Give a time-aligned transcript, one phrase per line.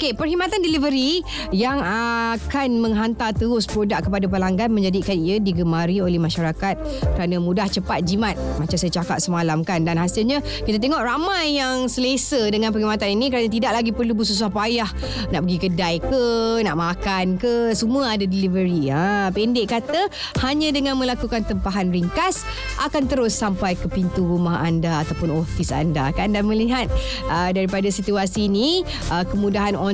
[0.00, 1.20] Okey, perkhidmatan delivery
[1.52, 6.80] yang akan menghantar terus produk kepada pelanggan menjadikan ia digemari oleh masyarakat
[7.20, 8.32] kerana mudah cepat jimat.
[8.56, 13.28] Macam saya cakap semalam kan dan hasilnya kita tengok ramai yang selesa dengan perkhidmatan ini
[13.28, 14.88] kerana tidak lagi perlu bersusah payah.
[15.36, 16.24] Nak pergi kedai ke,
[16.64, 18.88] nak makan ke, semua ada delivery.
[18.88, 20.08] Ha, pendek kata,
[20.40, 22.48] hanya dengan melakukan tempahan ringkas
[22.80, 26.08] akan terus sampai ke pintu rumah anda ataupun ofis anda.
[26.16, 26.32] Kan?
[26.32, 26.88] Dan melihat
[27.28, 28.80] uh, daripada situasi ini
[29.12, 29.89] uh, kemudahan online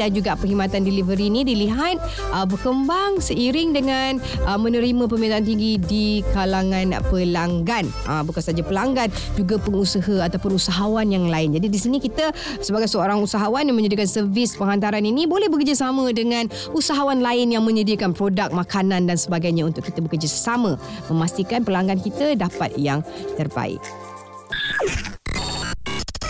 [0.00, 2.02] dan juga perkhidmatan delivery ini dilihat
[2.34, 7.86] uh, berkembang seiring dengan uh, menerima permintaan tinggi di kalangan pelanggan.
[8.04, 9.08] Uh, bukan saja pelanggan,
[9.38, 11.54] juga pengusaha ataupun usahawan yang lain.
[11.54, 16.50] Jadi di sini kita sebagai seorang usahawan yang menyediakan servis penghantaran ini boleh bekerjasama dengan
[16.72, 20.80] usahawan lain yang menyediakan produk makanan dan sebagainya untuk kita bekerjasama
[21.12, 23.04] memastikan pelanggan kita dapat yang
[23.36, 24.07] terbaik.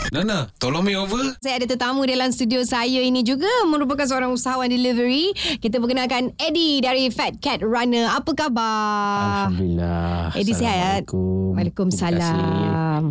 [0.09, 1.21] Nana, tolong me over.
[1.45, 5.37] Saya ada tetamu dalam studio saya ini juga merupakan seorang usahawan delivery.
[5.61, 8.09] Kita perkenalkan Eddie dari Fat Cat Runner.
[8.09, 9.53] Apa khabar?
[9.53, 10.33] Alhamdulillah.
[10.33, 11.05] Eddie sihat?
[11.05, 11.53] Assalamualaikum.
[11.61, 13.03] Waalaikumsalam.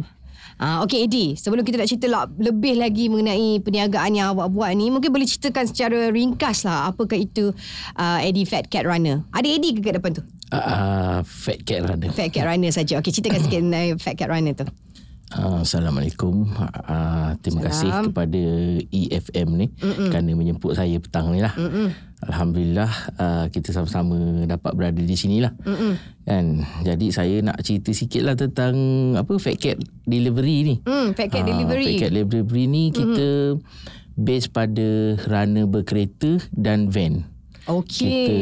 [0.58, 4.74] Ah, okay Eddie, sebelum kita nak cerita lah, lebih lagi mengenai perniagaan yang awak buat
[4.74, 7.54] ni, mungkin boleh ceritakan secara ringkas lah apakah itu
[7.94, 9.22] uh, Eddie Fat Cat Runner.
[9.38, 10.26] Ada Eddie ke kat depan tu?
[10.48, 12.08] Uh, fat cat runner.
[12.16, 13.04] Fat Cat Runner saja.
[13.04, 14.66] Okey, ceritakan sikit mengenai Fat Cat Runner tu.
[15.28, 16.48] Uh, Assalamualaikum.
[16.88, 18.04] Uh, terima kasih Salam.
[18.10, 18.40] kepada
[18.88, 20.08] EFM ni Mm-mm.
[20.08, 21.52] kerana menjemput saya petang ni lah.
[21.52, 21.92] Mm-mm.
[22.24, 22.88] Alhamdulillah
[23.20, 24.16] uh, kita sama-sama
[24.48, 25.52] dapat berada di sini lah.
[25.60, 25.94] Mm-mm.
[26.24, 26.64] Kan?
[26.82, 28.76] Jadi saya nak cerita sikit lah tentang
[29.14, 29.76] apa Fat Cat
[30.08, 30.76] Delivery ni.
[30.88, 31.86] Hmm, Fat Cat Ah, Delivery.
[31.86, 33.28] Fat Cat Delivery ni kita
[34.16, 34.88] base pada
[35.28, 37.28] runner berkereta dan van.
[37.68, 38.00] Okey.
[38.00, 38.36] kita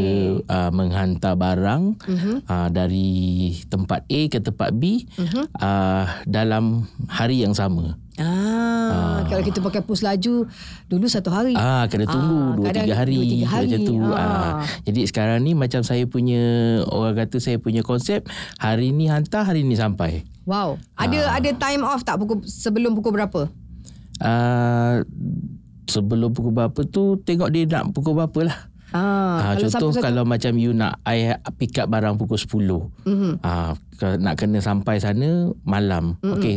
[0.53, 2.38] uh, menghantar barang uh-huh.
[2.46, 5.46] uh, dari tempat A ke tempat B uh-huh.
[5.58, 7.97] uh, dalam hari yang sama.
[8.16, 10.47] Ah, kalau kita pakai pus laju
[10.88, 11.52] dulu satu hari.
[11.52, 13.68] Ah kena Ah, tunggu dua kadang tiga hari, dua, tiga hari.
[13.68, 13.96] macam tu.
[14.08, 14.16] Ah.
[14.16, 14.53] Ah.
[14.88, 16.44] jadi sekarang ni macam saya punya
[16.88, 18.24] orang kata saya punya konsep
[18.56, 20.24] hari ni hantar hari ni sampai.
[20.47, 20.80] Wow.
[20.96, 23.52] Ada ada time off tak pukul sebelum pukul berapa?
[24.24, 25.03] Uh,
[25.91, 28.58] sebelum pukul berapa tu tengok dia nak pukul berapa lah.
[28.95, 33.03] Ah, Ah, contoh sampai kalau macam you nak I pick up barang pukul 10.
[33.03, 33.31] Mm-hmm.
[33.44, 33.75] Ah,
[34.16, 36.17] nak kena sampai sana malam.
[36.17, 36.33] Mm-hmm.
[36.33, 36.53] Okey,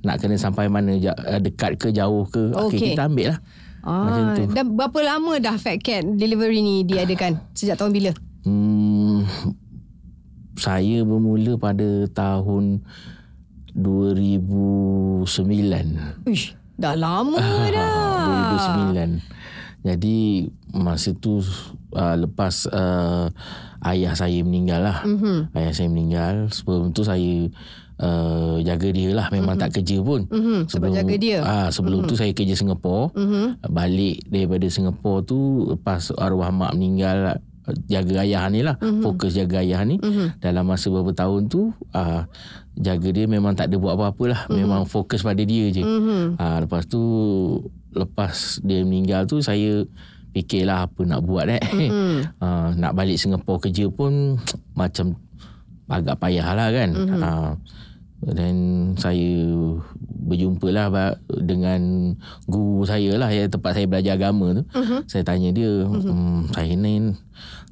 [0.00, 2.50] nak kena sampai mana eh, dekat ke jauh ke?
[2.52, 2.78] Okey, Okey.
[2.92, 3.38] kita ambil lah.
[3.82, 4.42] Macam Ah, tu.
[4.48, 7.36] dan berapa lama dah Fat Cat delivery ni diadakan?
[7.52, 8.10] Sejak tahun bila?
[8.42, 9.22] Hmm,
[10.54, 12.80] saya bermula pada tahun
[13.74, 15.34] 2009.
[16.24, 17.36] Uish, dah lama
[17.68, 18.94] dah.
[18.94, 19.41] 2009.
[19.82, 21.42] Jadi masa tu
[21.94, 23.26] uh, lepas uh,
[23.82, 24.98] ayah saya meninggal lah.
[25.02, 25.38] Mm-hmm.
[25.58, 26.34] Ayah saya meninggal.
[26.54, 27.50] Sebelum tu saya
[27.98, 29.26] uh, jaga dia lah.
[29.34, 29.62] Memang mm-hmm.
[29.74, 30.30] tak kerja pun.
[30.30, 31.38] Mhm, sebab jaga dia.
[31.42, 32.10] Ah, sebelum mm-hmm.
[32.10, 33.10] tu saya kerja Singapura.
[33.12, 33.46] Mm-hmm.
[33.74, 37.42] Balik daripada Singapura tu lepas arwah mak meninggal
[37.86, 39.02] jaga ayah ni lah mm-hmm.
[39.06, 40.42] fokus jaga ayah ni mm-hmm.
[40.42, 42.26] dalam masa beberapa tahun tu uh,
[42.74, 44.58] jaga dia memang tak ada buat apa-apa lah mm-hmm.
[44.58, 46.42] memang fokus pada dia je mm-hmm.
[46.42, 47.02] uh, lepas tu
[47.92, 49.84] lepas dia meninggal tu saya
[50.32, 52.40] fikirlah apa nak buat eh mm-hmm.
[52.40, 54.40] uh, nak balik Singapura kerja pun
[54.80, 55.16] macam
[55.92, 57.20] agak payah lah kan mm-hmm.
[57.20, 57.52] uh,
[58.22, 58.54] dan
[58.94, 59.34] saya
[60.22, 62.14] berjumpa lah dengan
[62.46, 64.64] guru saya lah yang tempat saya belajar agama tu.
[64.78, 65.02] Uh-huh.
[65.10, 66.06] Saya tanya dia, uh-huh.
[66.06, 67.18] hmm, saya ni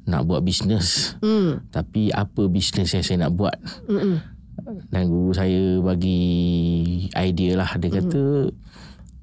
[0.03, 1.15] nak buat bisnes.
[1.23, 1.63] Hmm.
[1.71, 3.55] Tapi apa bisnes yang saya nak buat?
[3.87, 4.19] Mm-mm.
[4.91, 6.19] Dan guru saya bagi
[7.15, 7.71] idea lah.
[7.79, 8.51] Dia kata,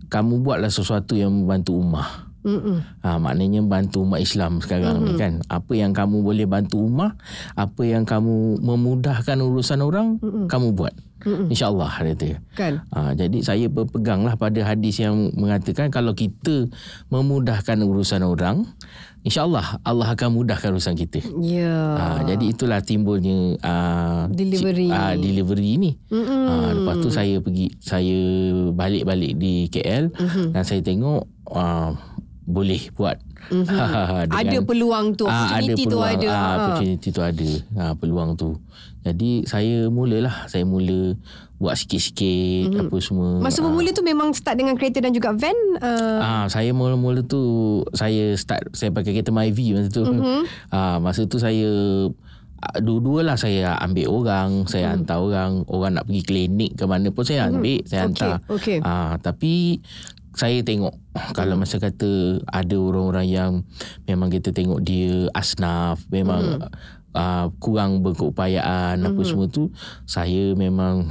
[0.09, 2.29] kamu buatlah sesuatu yang membantu ummah.
[2.49, 2.81] Mm-mm.
[3.03, 5.17] Ha, maknanya bantu umat Islam sekarang mm-hmm.
[5.17, 5.33] ni kan.
[5.53, 7.19] Apa yang kamu boleh bantu umat,
[7.59, 10.47] apa yang kamu memudahkan urusan orang, mm-hmm.
[10.49, 10.95] kamu buat.
[11.27, 12.29] InsyaAllah dia kata.
[12.55, 12.75] Kan?
[12.95, 16.71] Ha, jadi saya berpeganglah pada hadis yang mengatakan kalau kita
[17.11, 18.71] memudahkan urusan orang,
[19.21, 21.21] insyaAllah Allah akan mudahkan urusan kita.
[21.39, 21.75] Ya.
[21.95, 24.89] Ha, jadi itulah timbulnya uh, Delivery.
[24.89, 25.91] uh, delivery ni.
[26.11, 28.19] Ha, lepas tu saya pergi saya
[28.71, 30.47] balik-balik di KL Mm-hmm.
[30.53, 31.93] dan saya tengok uh,
[32.43, 33.21] boleh buat.
[33.49, 33.65] Mhm.
[33.65, 36.27] Dengan- Ada peluang tu, Ah, opportunity tu peluang, ada.
[36.29, 36.55] Ah, Ah.
[36.59, 37.51] opportunity tu ada.
[37.75, 38.51] Ah, peluang tu.
[39.01, 41.17] Jadi saya mulalah, saya mula
[41.57, 43.41] buat sikit-sikit apa semua.
[43.41, 45.57] Masa bermula tu memang start dengan kereta dan juga van.
[45.77, 47.41] Uh, Ah, saya mula-mula tu
[47.91, 50.05] saya start saya pakai kereta Myvi masa tu.
[50.05, 50.45] Mhm.
[50.71, 51.67] Ah, masa tu saya
[52.59, 54.95] ah, dua-dua lah saya ambil orang, saya hmm.
[54.99, 58.35] hantar orang, orang nak pergi klinik ke mana pun saya ambil, saya Okey, hantar.
[58.51, 58.79] okey.
[58.83, 59.79] Ah, tapi
[60.39, 60.95] saya tengok
[61.35, 63.53] kalau masa kata ada orang-orang yang
[64.07, 66.71] memang kita tengok dia asnaf, memang
[67.13, 69.71] uh, kurang berkeupayaan apa semua tu,
[70.05, 71.09] saya memang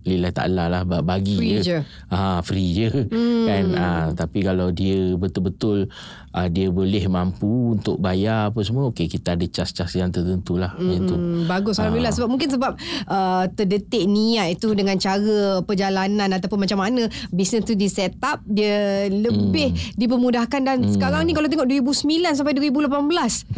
[0.00, 1.78] lillah ta'ala lah ba- bagi Free je.
[2.08, 2.88] Ah, free je.
[2.88, 3.44] Hmm.
[3.44, 3.64] kan?
[3.76, 5.92] Ah, tapi kalau dia betul-betul
[6.32, 10.72] ah, dia boleh mampu untuk bayar apa semua okey kita ada cas-cas yang tertentu lah.
[10.74, 10.96] Hmm.
[10.96, 11.76] itu Hmm, bagus.
[11.76, 12.16] Alhamdulillah.
[12.16, 12.72] Sebab mungkin sebab
[13.06, 18.40] uh, terdetik niat itu dengan cara perjalanan ataupun macam mana bisnes tu di set up
[18.42, 20.60] dia lebih dipermudahkan.
[20.64, 23.52] Dan sekarang ni kalau tengok 2009 sampai 2018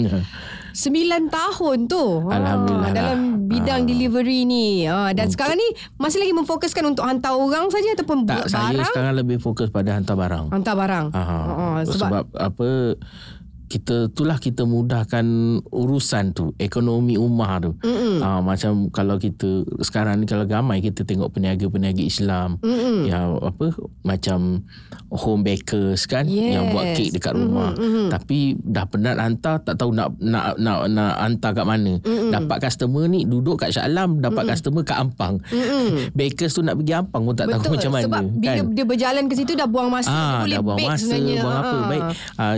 [0.72, 0.92] 9
[1.28, 2.04] tahun tu.
[2.24, 2.88] Alhamdulillah.
[2.88, 3.46] Ah, dalam lah.
[3.46, 3.86] bidang Ah.
[3.86, 4.84] delivery ni.
[4.84, 8.72] Ah, dan sekarang ni masih lagi memfokuskan untuk hantar orang saja ataupun tak buat saya
[8.72, 8.88] barang?
[8.88, 10.44] sekarang lebih fokus pada hantar barang.
[10.50, 11.06] Hantar barang.
[11.12, 12.68] Ah, Ah, sebab, sebab, sebab apa
[13.72, 15.24] kita itulah kita mudahkan
[15.64, 17.72] urusan tu ekonomi rumah tu.
[18.20, 19.48] Ah, macam kalau kita
[19.80, 22.60] sekarang ni kalau gamai kita tengok peniaga-peniaga Islam.
[22.60, 23.04] Mm-mm.
[23.04, 23.72] yang apa
[24.02, 24.60] macam
[25.08, 26.96] home bakers kan yang buat Yes.
[26.98, 27.72] kek dekat rumah.
[28.10, 31.96] Tapi dah penat hantar tak tahu nak nak nak, nak hantar kat mana.
[32.04, 35.38] Dapat customer ni duduk kat Shah Alam dapat customer kat Ampang.
[36.18, 38.64] Bakers tu nak pergi Ampang pun tak tahu macam mana sebab bila kan?
[38.72, 41.38] dia berjalan ke situ dah buang masa Ah, boleh dah buang masa, sebenarnya.
[41.38, 41.70] buang apa.
[41.70, 41.86] Ah.
[41.86, 42.02] Baik,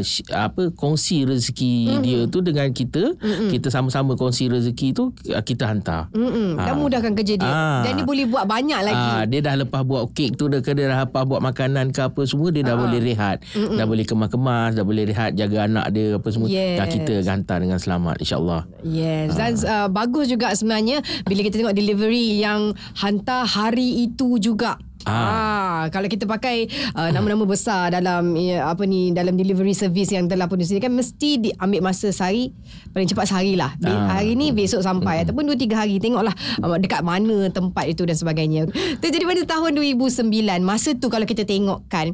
[0.01, 3.13] sh- apa kongsi rezeki dia tu dengan kita,
[3.51, 6.09] kita sama-sama kongsi rezeki tu ah, kita hantar.
[6.11, 6.57] Mm-mm.
[6.57, 6.77] Dah Ah.
[6.77, 7.45] mudahkan kerja dia.
[7.45, 7.83] Ah.
[7.83, 9.09] Dan dia boleh buat banyak lagi.
[9.13, 12.01] Ah, dia dah lepas buat kek tu dah ke dia dah lepas buat makanan ke
[12.01, 13.45] apa semua dia dah boleh rehat.
[13.53, 16.49] Dah boleh kemas-kemas, dah boleh rehat jaga anak dia apa semua.
[16.49, 16.79] Yes.
[16.79, 18.63] Dah kita hantar dengan selamat insya-Allah.
[18.85, 24.79] Yes Dan uh, bagus juga sebenarnya Bila kita tengok delivery Yang hantar hari itu juga
[25.05, 25.89] Ah.
[25.93, 30.49] kalau kita pakai uh, nama-nama besar dalam uh, apa ni dalam delivery service yang telah
[30.49, 32.57] pun disediakan mesti diambil masa sehari
[32.97, 33.73] paling cepat sehari lah.
[33.81, 34.21] Be- Ah.
[34.21, 35.23] Hari ni besok sampai mm.
[35.29, 38.67] ataupun 2 3 hari tengoklah uh, dekat mana tempat itu dan sebagainya.
[38.99, 40.25] Tu jadi pada tahun 2009
[40.65, 42.11] masa tu kalau kita tengok kan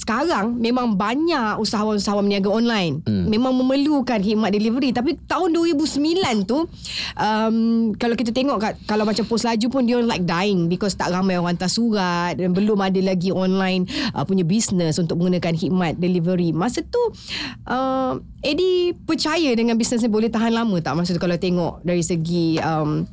[0.00, 3.04] sekarang memang banyak usahawan-usahawan meniaga online.
[3.04, 3.28] Hmm.
[3.28, 4.96] memang memerlukan khidmat delivery.
[4.96, 6.64] Tapi tahun 2009 tu
[7.20, 7.56] um,
[8.00, 11.36] kalau kita tengok kat, kalau macam pos laju pun dia like dying because tak ramai
[11.36, 13.84] orang hantar surat dan belum ada lagi online
[14.16, 16.56] uh, punya business untuk menggunakan khidmat delivery.
[16.56, 17.02] Masa tu
[17.68, 20.96] uh, Eddie percaya dengan bisnes ni boleh tahan lama tak?
[20.96, 23.04] Masa tu kalau tengok dari segi um,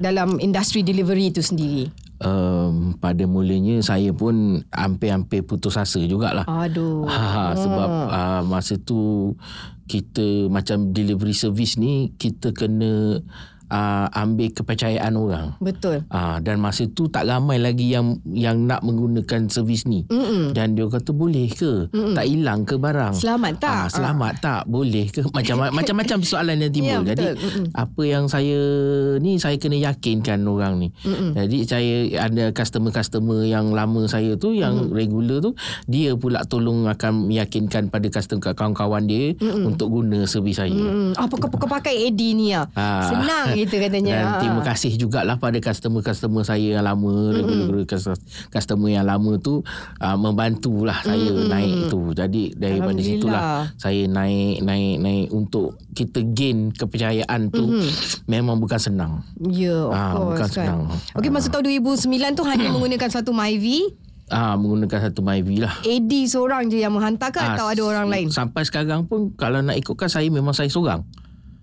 [0.00, 6.48] dalam industri delivery itu sendiri Um, pada mulanya saya pun hampir-hampir putus asa jugalah.
[6.48, 9.36] aduh Ha, sebab uh, masa tu
[9.84, 13.20] kita macam delivery service ni kita kena
[13.70, 15.46] uh, ambil kepercayaan orang.
[15.60, 20.04] betul Ah dan masa tu tak ramai lagi yang yang nak menggunakan servis ni.
[20.08, 20.52] Mm-mm.
[20.52, 21.88] Dan dia kata boleh ke?
[21.90, 22.14] Mm-mm.
[22.16, 23.14] Tak hilang ke barang?
[23.16, 23.72] Selamat tak?
[23.72, 24.62] Ah, selamat tak?
[24.68, 25.22] Boleh ke?
[25.36, 27.02] Macam macam-macam soalan yang timbul.
[27.04, 27.26] Ya, Jadi.
[27.36, 27.66] Mm-mm.
[27.74, 28.60] apa yang saya
[29.18, 30.88] ni saya kena yakinkan orang ni.
[31.04, 31.36] Mm-mm.
[31.36, 31.94] Jadi saya
[32.30, 34.94] ada customer-customer yang lama saya tu yang Mm-mm.
[34.94, 35.52] regular tu
[35.88, 39.74] dia pula tolong akan meyakinkan pada customer kawan-kawan dia Mm-mm.
[39.74, 40.74] untuk guna servis saya.
[40.74, 42.66] Hmm, apa kau, pakai AD ni ah.
[42.74, 43.06] Ah.
[43.10, 44.12] Senang gitu katanya.
[44.12, 44.38] Dan Ah.
[44.38, 47.84] terima kasih jugalah pada customer-customer saya yang lama, regular
[48.48, 49.62] customer yang lama tu
[49.98, 51.48] uh, membantulah saya Mm-mm.
[51.48, 52.12] naik tu.
[52.12, 53.42] Jadi daripada situlah
[53.74, 57.64] saya naik naik naik untuk kita gain kepercayaan tu
[58.24, 59.12] memang bukan senang.
[59.40, 60.50] Ya, of Ah, course bukan kan.
[60.50, 60.80] senang.
[61.14, 63.66] Okey, masa tahun 2009 tu hanya menggunakan satu MyV.
[64.26, 65.74] Ah menggunakan satu MyV lah.
[65.80, 68.26] AD seorang je yang menghantar ke Ah, atau ada orang lain?
[68.28, 71.04] Sampai sekarang pun kalau nak ikutkan saya memang saya seorang.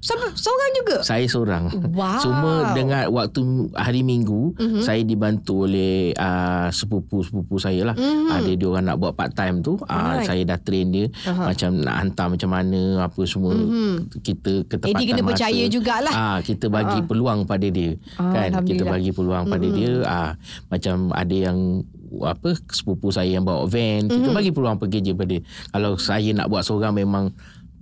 [0.01, 0.95] Seorang juga?
[1.01, 1.69] Saya seorang.
[1.93, 2.17] Wow.
[2.19, 3.41] Cuma dengan waktu
[3.71, 4.81] hari Minggu mm-hmm.
[4.81, 7.95] saya dibantu oleh uh, sepupu-sepupu saya lah.
[7.95, 8.01] Mhm.
[8.01, 8.33] Mm-hmm.
[8.33, 9.77] Ada dia orang nak buat part time tu.
[9.77, 11.53] Uh, saya dah train dia Aha.
[11.53, 13.53] macam nak hantar macam mana apa semua.
[13.53, 13.93] Mm-hmm.
[14.19, 15.29] Kita ketepatan Eddie kena masa.
[15.29, 16.13] percaya jugalah.
[16.13, 17.05] Ah kita bagi Ah.
[17.05, 17.93] peluang pada dia.
[18.17, 19.75] Ah, kan kita bagi peluang pada Mhm.
[19.77, 19.91] dia.
[20.03, 20.31] Ah
[20.67, 21.85] macam ada yang
[22.19, 24.35] apa sepupu saya yang bawa van kita Mhm.
[24.35, 25.41] bagi peluang pekerja pada dia.
[25.69, 27.31] Kalau saya nak buat seorang memang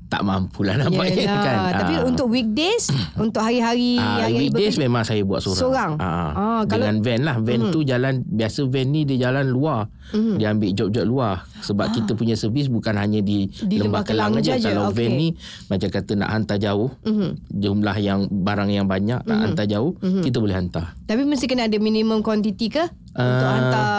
[0.10, 1.38] tak mampulah buatnya Yelah.
[1.40, 1.58] kan.
[1.80, 2.04] Tapi Ah.
[2.04, 2.90] untuk weekdays,
[3.22, 5.62] untuk hari Ah, hari weekdays bekerja- memang saya buat seorang.
[5.62, 5.92] Seorang?
[5.96, 7.36] Ah, kalau- dengan van lah.
[7.38, 9.86] Van tu jalan biasa van ni dia jalan luar.
[10.10, 10.36] Mhm.
[10.36, 14.42] Dia ambil job-job luar sebab kita punya servis bukan hanya di, Di Lembah Kelang Kelang
[14.42, 14.58] aja.
[14.58, 14.98] je, Kalau okey.
[14.98, 15.28] van ni
[15.70, 17.30] macam kata nak hantar jauh, Mhm.
[17.52, 20.98] jumlah yang barang yang banyak nak hantar jauh, kita boleh hantar.
[21.06, 22.90] Tapi mesti kena ada minimum quantity ke?
[23.12, 23.54] Untuk Ah.
[23.54, 23.94] hantar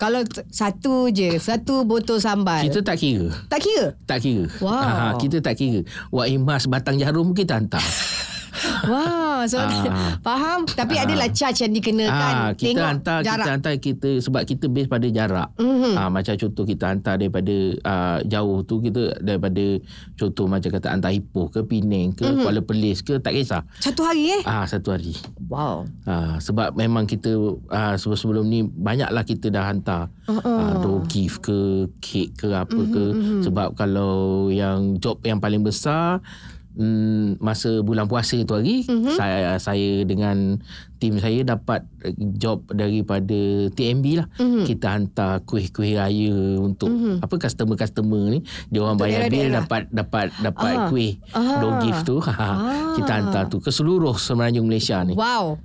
[0.00, 2.64] kalau satu je, satu botol sambal.
[2.64, 3.28] Kita tak kira.
[3.52, 3.92] tak kira?
[4.08, 4.48] Tak kira.
[4.64, 4.72] Wow.
[4.72, 5.84] Ah, kita tak kira.
[6.08, 7.84] Wak Imas batang jarum kita hantar.
[8.90, 10.16] Wah, so Ah.
[10.26, 10.64] faham.
[10.64, 11.04] Tapi Ah.
[11.04, 12.34] adalah charge yang dikenakan.
[12.36, 13.36] Ah, kita Tengok hantar jarak.
[13.38, 15.48] kita hantar kita sebab kita base pada jarak.
[15.56, 15.92] Mhm.
[15.94, 19.64] Ah, macam contoh kita hantar daripada ah, jauh tu kita daripada
[20.14, 22.40] contoh macam kata hantar Ipoh ke Penang ke Mhm.
[22.40, 23.62] Kuala Perlis ke tak kisah.
[23.78, 24.42] Satu hari eh?
[24.42, 25.14] Ah satu hari.
[25.46, 25.86] Wow.
[26.04, 27.30] Ah, sebab memang kita
[27.68, 30.46] ah, sebelum-sebelum ni banyaklah kita dah hantar Uh-uh.
[30.46, 31.58] uh, door gift ke
[31.98, 33.04] kek ke apa Mhm, ke
[33.42, 36.22] sebab kalau yang job yang paling besar
[36.72, 39.12] mm, masa bulan puasa tu hari Mhm.
[39.12, 40.58] saya saya dengan
[40.96, 43.34] tim saya dapat eh, job daripada
[43.70, 44.64] TMB lah Mhm.
[44.64, 47.20] kita hantar kuih-kuih raya untuk Mhm.
[47.20, 49.64] apa customer-customer ni dia orang bayar bil daerah-daerah.
[49.64, 50.88] dapat dapat dapat Ah.
[50.88, 51.58] kuih Ah.
[51.58, 52.18] door gift tu
[52.96, 55.58] kita hantar tu ke seluruh Semenanjung Malaysia ni Wow.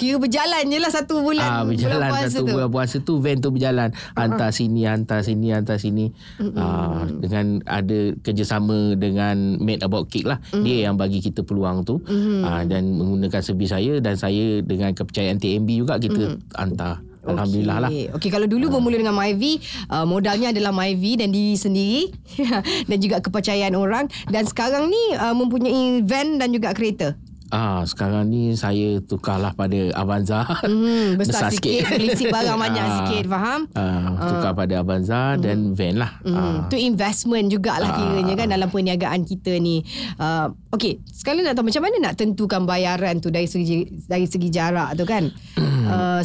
[0.00, 2.54] Kira berjalan je lah satu bulan, Ah berjalan bulan puasa satu tu.
[2.56, 3.88] Bulan puasa tu van tu berjalan.
[4.16, 6.16] Hantar sini hantar sini hantar sini.
[6.56, 10.40] Ah dengan ada kerjasama dengan Made About Cake lah.
[10.50, 12.00] Dia yang bagi kita peluang tu.
[12.42, 17.04] Ah dan menggunakan servis saya dan saya dengan kepercayaan TMB juga kita hantar.
[17.20, 17.90] Alhamdulillah lah.
[17.92, 19.60] Okey, okay, kalau dulu bermula dengan MyV,
[19.92, 22.08] uh, modalnya adalah MyV dan diri sendiri
[22.88, 24.08] dan juga kepercayaan orang.
[24.32, 27.20] Dan sekarang ni uh, mempunyai van dan juga kereta.
[27.50, 30.46] Ah sekarang ni saya tukarlah pada Avanza.
[30.62, 32.94] Hmm, besar, sikit, berlisi barang banyak Ah.
[33.02, 33.60] sikit, faham?
[33.74, 36.22] Ah tukar pada Avanza dan van lah.
[36.22, 36.58] Hmm, Ah.
[36.66, 37.96] tu investment jugalah Ah.
[37.98, 39.82] kiranya kan dalam perniagaan kita ni.
[40.14, 44.46] Uh, okay, sekali nak tahu macam mana nak tentukan bayaran tu dari segi dari segi
[44.46, 45.26] jarak tu kan?
[45.90, 46.22] uh,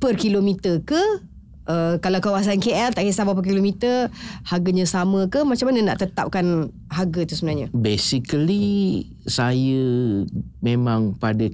[0.00, 1.02] per kilometer ke?
[1.64, 6.44] Uh, kalau kawasan KL tak kisah berapa kilometer harganya sama ke macam mana nak tetapkan
[6.86, 8.64] harga tu sebenarnya Basically
[9.22, 9.80] saya
[10.58, 11.48] memang pada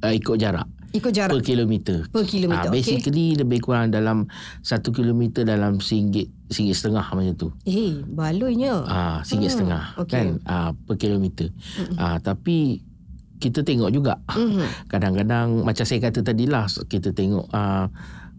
[0.00, 0.66] uh, ikut jarak.
[0.90, 2.04] ikut jarak per kilometer.
[2.06, 4.26] per kilometer okey basically lebih kurang dalam
[4.58, 7.48] satu kilometer dalam singgit singgit setengah macam tu.
[7.62, 10.12] eh baloinya Ah, singgit Hmm, setengah okey.
[10.12, 11.48] kan ah, per kilometer.
[11.94, 12.82] Ah, tapi
[13.38, 14.18] kita tengok juga.
[14.28, 14.66] Mhm.
[14.92, 17.86] Kadang-kadang macam saya kata tadi lah kita tengok ah,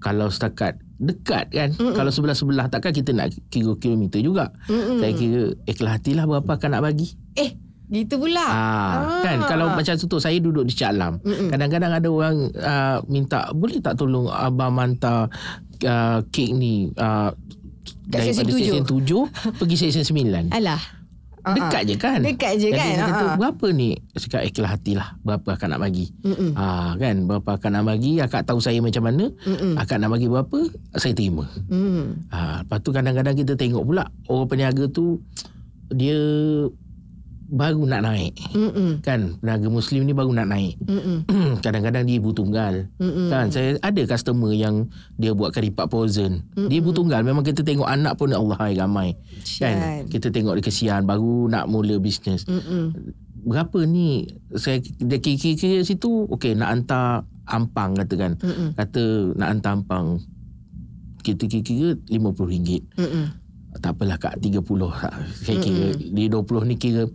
[0.04, 1.96] kalau setakat dekat kan Mm-mm.
[1.96, 4.52] kalau sebelah-sebelah takkan kita nak kira kilometer juga.
[4.68, 5.00] Mm-mm.
[5.00, 7.08] Saya kira ikhlas hatilah berapa akan nak bagi.
[7.34, 7.56] eh
[7.88, 11.20] gitu pula Ah, kan kalau macam tu saya duduk di Cik Alam.
[11.20, 11.48] Mm-mm.
[11.48, 15.30] Kadang-kadang ada orang uh, minta boleh tak tolong abang hantar
[15.82, 17.30] uh, kek ni uh,
[18.04, 20.06] Kat daripada Seksyen Seksyen 7 pergi Seksyen
[20.52, 20.56] 9.
[20.56, 20.82] alah
[21.44, 22.20] Ah, Dekat je kan?
[22.20, 22.88] Dekat je Jadi kan?
[22.90, 23.36] dia kata Ah.
[23.36, 24.00] berapa ni?
[24.14, 26.06] Cakap ikhlas hatilah berapa akan nak bagi.
[26.22, 26.52] Mm-mm.
[26.54, 29.76] Ah kan berapa akan nak bagi akak tahu saya macam mana Mm-mm.
[29.76, 30.60] akak nak bagi berapa
[30.94, 31.44] saya terima.
[31.68, 32.30] Mm.
[32.30, 35.20] Ah lepas tu kadang-kadang kita tengok pula orang peniaga tu
[35.90, 36.16] dia
[37.54, 39.06] baru nak naik Mm-mm.
[39.06, 41.22] kan peniaga muslim ni baru nak naik Mm-mm.
[41.64, 43.30] kadang-kadang dia ibu tunggal Mm-mm.
[43.30, 44.90] kan saya ada customer yang
[45.22, 49.14] dia buat karipat frozen dia ibu tunggal memang kita tengok anak pun Allah hai ramai
[49.62, 50.10] kan Kesian.
[50.10, 53.14] kita tengok dia kesian baru nak mula bisnes Mm-mm.
[53.46, 54.26] berapa ni
[54.58, 58.74] saya dia kira-kira situ okey nak hantar ampang katakan Mm-mm.
[58.74, 60.18] kata nak hantar ampang
[61.22, 63.26] kita kira-kira RM50 Mm-mm.
[63.78, 64.58] tak apalah kak 30
[65.46, 67.06] saya kira di 20 ni kira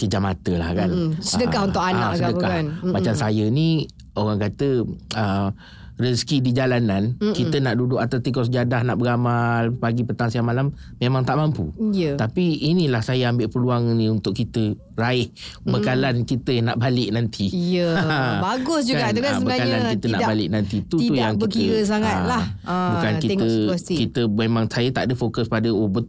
[0.00, 1.20] kejam mata lah kan Mm-mm.
[1.20, 2.50] Sedekah Ah, untuk anak ke apa sedekah.
[2.50, 2.64] kan?
[2.72, 2.92] Mm-mm.
[2.92, 3.68] macam saya ni
[4.12, 4.68] orang kata
[5.14, 5.48] uh,
[5.96, 7.36] rezeki di jalanan Mm-mm.
[7.36, 11.68] kita nak duduk atas tikar sejadah nak beramal pagi petang siang malam memang tak mampu
[11.90, 12.16] Ya.
[12.16, 15.28] tapi inilah saya ambil peluang ni untuk kita raih
[15.62, 18.00] bekalan kita yang nak balik nanti Ya.
[18.46, 19.60] Bagus juga tu kan ah, sebenarnya.
[19.60, 22.44] bekalan kita nak balik nanti tu tu tidak yang kita berkira sangat ah, lah.
[22.62, 23.44] Ah, bukan kita
[23.86, 26.08] kita memang saya tak ada fokus pada oh bet,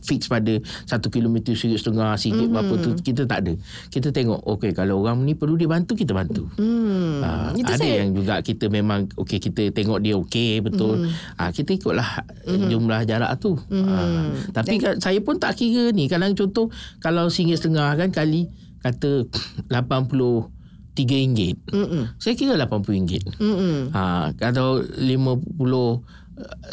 [0.00, 0.54] fix pada
[0.84, 2.46] satu kilometer sikit setengah sikit Mhm.
[2.48, 2.70] mm-hmm.
[2.70, 3.52] berapa tu kita tak ada
[3.88, 6.46] kita tengok okey kalau orang ni perlu dibantu kita bantu.
[7.20, 11.02] Ah, Itu ada saya yang juga kita memang okey kita tengok dia okey betul.
[11.02, 11.10] Mhm.
[11.36, 13.58] Ah kita ikutlah jumlah jarak tu.
[13.66, 13.86] Mhm.
[13.86, 18.46] Ah, tapi kan, saya pun tak kira ni kadang contoh kalau singgit setengah kan kali
[18.80, 19.26] kata
[19.72, 20.48] 83
[21.06, 21.56] ringgit.
[21.70, 22.12] Mm-mm.
[22.16, 23.24] Saya kira 80 ringgit.
[23.38, 23.90] Mm-mm.
[23.90, 26.02] Ha kalau 50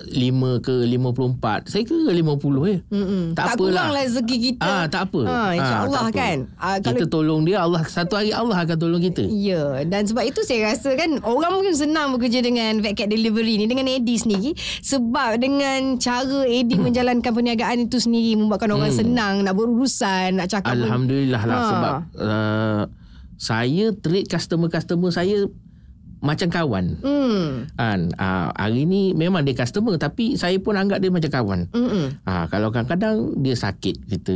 [0.07, 0.13] 5
[0.59, 2.75] ke 54 saya kira 50 je.
[2.87, 3.23] Mm-mm.
[3.31, 3.57] Tak tak apalah.
[3.57, 4.63] kurang rezeki kita.
[4.63, 5.21] Ah tak apa.
[5.23, 6.13] Ah, InsyaAllah apa.
[6.13, 6.37] kan.
[6.55, 9.23] Ah, kita tolong dia Allah satu hari Allah akan tolong kita.
[9.23, 13.65] Ya, dan sebab itu saya rasa kan orang mungkin senang bekerja dengan Vetcat Delivery ni
[13.65, 18.99] dengan Eddie sendiri sebab dengan cara Eddie menjalankan perniagaan itu sendiri membuatkan orang Hmm.
[18.99, 21.67] senang nak berurusan, nak cakap pun- Alhamdulillah lah Ha.
[21.67, 22.81] sebab uh,
[23.35, 25.45] saya treat customer-customer saya
[26.19, 26.97] macam kawan.
[27.01, 27.69] Hmm.
[27.77, 31.59] Kan uh, hari ni memang dia customer tapi saya pun anggap dia macam kawan.
[31.73, 32.05] Mm-mm.
[32.25, 34.35] Ha, kalau kadang-kadang dia sakit kita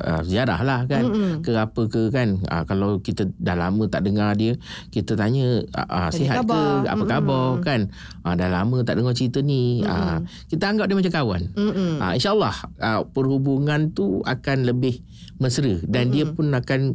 [0.00, 1.32] uh, ziarah lah kan Mm-mm.
[1.40, 4.56] ke apa ke kan ha, kalau kita dah lama tak dengar dia
[4.92, 6.84] kita tanya uh, sihat khabar.
[6.84, 7.10] ke apa Mm-mm.
[7.10, 7.80] khabar kan
[8.22, 11.92] ha, dah lama tak dengar cerita ni ha, kita anggap dia macam kawan Mm-mm.
[12.00, 15.00] ha, InsyaAllah uh, perhubungan tu akan lebih
[15.42, 16.94] mesra dan dia pun akan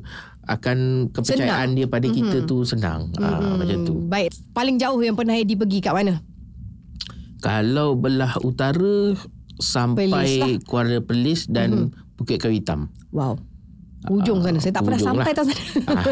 [0.49, 0.77] akan
[1.13, 1.77] kepercayaan Senang.
[1.77, 3.13] dia pada kita tu senang.
[3.21, 3.93] Ah, macam tu.
[3.93, 4.33] Hmm, Baik.
[4.49, 6.25] Paling jauh yang pernah Eddie pergi kat mana?
[7.39, 9.13] Kalau belah utara
[9.61, 10.25] sampai lah.
[10.65, 12.89] Kuala Perlis dan Bukit Kayu Hitam.
[13.13, 13.37] Wow.
[14.09, 14.57] Ujung sana.
[14.57, 15.37] Saya tak pernah sampai lah.
[15.37, 15.61] tak sana.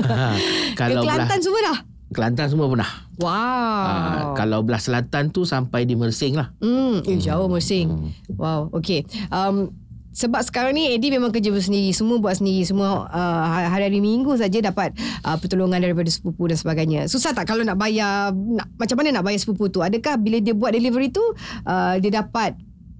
[0.07, 0.35] Ah,
[0.77, 1.77] Ke kalau belah Kelantan semua dah?
[2.07, 2.89] Kelantan semua pernah.
[3.17, 3.33] Wow.
[3.33, 6.53] Ah, kalau belah selatan tu sampai di Mersing lah.
[6.61, 8.13] Hmm, eh, jauh mersing.
[8.37, 9.03] Wow, okay.
[9.27, 9.73] Um,
[10.17, 14.57] sebab sekarang ni Eddie memang kerja sendiri, semua buat sendiri, semua uh, hari-hari minggu saja
[14.65, 17.05] dapat uh, pertolongan daripada sepupu dan sebagainya.
[17.05, 19.85] Susah tak kalau nak bayar, nak, macam mana nak bayar sepupu tu?
[19.85, 21.21] Adakah bila dia buat delivery tu,
[21.69, 22.57] uh, dia dapat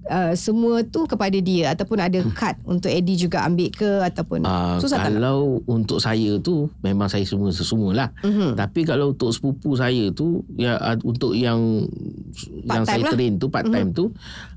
[0.08, 4.76] uh, semua tu kepada dia ataupun ada kad untuk Eddie juga ambil ke ataupun Uh,
[4.76, 5.12] susah tak?
[5.12, 5.20] nak?
[5.20, 8.10] kalau untuk saya tu memang saya semua sesemualah.
[8.20, 8.56] Mhm.
[8.56, 11.84] Tapi kalau untuk sepupu saya tu ya uh, untuk yang
[12.64, 13.12] Part yang saya lah.
[13.12, 14.10] train tu part time tu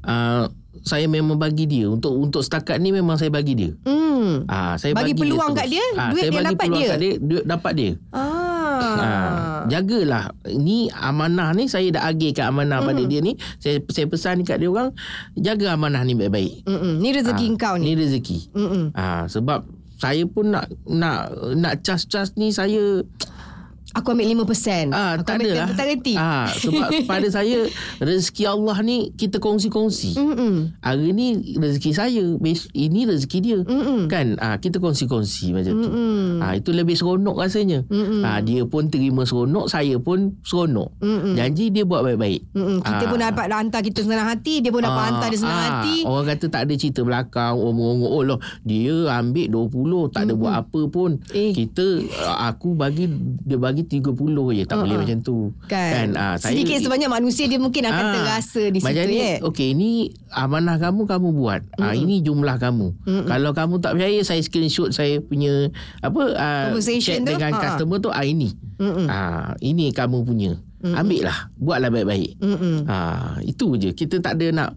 [0.04, 0.46] uh,
[0.82, 3.72] saya memang bagi dia untuk untuk setakat ni memang saya bagi dia.
[3.84, 4.48] Hmm.
[4.48, 6.78] Ah saya Bagi bagi, peluang dia kat dia, Ah, duit saya dia bagi dapat peluang
[6.78, 6.88] dia?
[6.88, 7.92] kat dia, duit dapat dia.
[8.10, 8.30] Ah.
[8.82, 9.31] Ah,
[9.70, 10.32] jagalah.
[10.48, 13.36] Ni amanah ni saya dah agihkan amanah pada dia ni.
[13.62, 14.96] Saya saya pesan kat dia orang
[15.38, 16.66] jaga amanah ni baik-baik.
[16.66, 17.04] Mm-mm.
[17.04, 17.92] Ni rezeki Ah, kau ni.
[17.92, 18.38] Ni rezeki.
[18.56, 18.86] Mm-mm.
[18.96, 19.68] Ah sebab
[20.02, 23.06] saya pun nak nak nak cas-cas ni saya
[23.92, 24.90] Aku ambil 5%.
[24.90, 25.68] ah aku tak ambil adalah.
[25.74, 26.16] Tak reti.
[26.16, 27.68] Ah sebab pada saya
[27.98, 30.16] rezeki Allah ni kita kongsi-kongsi.
[30.16, 30.78] Mm-mm.
[30.80, 32.24] Hari ni rezeki saya,
[32.72, 33.60] ini rezeki dia.
[33.62, 34.08] Mm-mm.
[34.08, 34.36] Kan?
[34.38, 35.90] Ah kita kongsi-kongsi macam tu.
[35.90, 36.40] Mm-mm.
[36.40, 37.84] Ah itu lebih seronok rasanya.
[37.86, 38.22] Mm-mm.
[38.22, 40.96] Ah dia pun terima seronok, saya pun seronok.
[40.98, 41.34] Mm-mm.
[41.34, 42.48] Janji dia buat baik-baik.
[42.52, 42.80] Mm-mm.
[42.82, 43.10] Kita Ah.
[43.10, 45.96] pun dapat hantar kita senang hati, dia pun dapat Ah, hantar dia senang ah, hati.
[46.02, 50.54] Orang kata tak ada cerita belakang Omong-omong Oh lah Dia ambil 20 Tak ada buat
[50.56, 51.52] apa pun Eh.
[51.52, 51.86] Kita
[52.22, 53.06] ah, Aku bagi
[53.42, 54.14] Dia bagi 30
[54.52, 55.02] je Tak Ah, boleh ah.
[55.02, 59.02] macam tu Kan, ah, saya- Sedikit sebanyak manusia dia mungkin akan Ah, terasa di macam
[59.02, 59.34] situ ni, ya.
[59.42, 59.92] Okey ni
[60.30, 63.26] Amanah kamu Kamu buat ah, Ini jumlah kamu Mm-mm.
[63.26, 65.70] Kalau kamu tak percaya Saya screenshot Saya punya
[66.00, 67.64] Apa ah, Conversation Chat tu, dengan ah, ah.
[67.64, 69.06] customer tu ah, Ini Mm-mm.
[69.06, 72.78] ah, Ini kamu punya Ambil lah Buatlah baik-baik Mm-mm.
[72.86, 72.98] Ha,
[73.44, 73.94] itu je.
[73.94, 74.70] Kita tak ada nak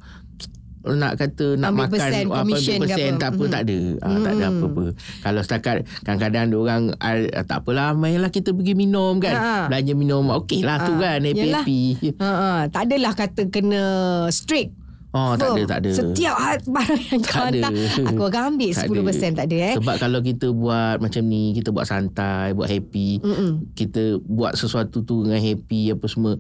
[0.86, 3.16] nak kata nak Ambil makan persen, apa, ambil ke persen apa.
[3.16, 3.50] tak apa Mhm.
[3.50, 3.78] tak ada.
[3.96, 4.52] Ha, tak ada Mhm.
[4.52, 4.84] apa-apa.
[5.18, 9.32] Kalau setakat kadang-kadang dia orang ah, tak apalah mainlah kita pergi minum kan.
[9.32, 9.52] Ha.
[9.66, 11.82] Belanja minum okey lah tu Ha, kan happy-happy.
[12.14, 12.50] Ha, ha.
[12.68, 13.82] Tak adalah kata kena
[14.28, 14.83] strict.
[15.14, 15.90] Oh tak ada tak ada.
[15.94, 16.34] Setiap
[16.66, 17.60] barang yang kau Tak ada.
[17.62, 17.72] hantar,
[18.04, 19.74] aku akan ambil Tak 10% tak ada eh.
[19.78, 23.50] Sebab kalau kita buat macam ni, kita buat santai, buat happy, Mm-mm.
[23.72, 26.34] kita buat sesuatu tu dengan happy apa semua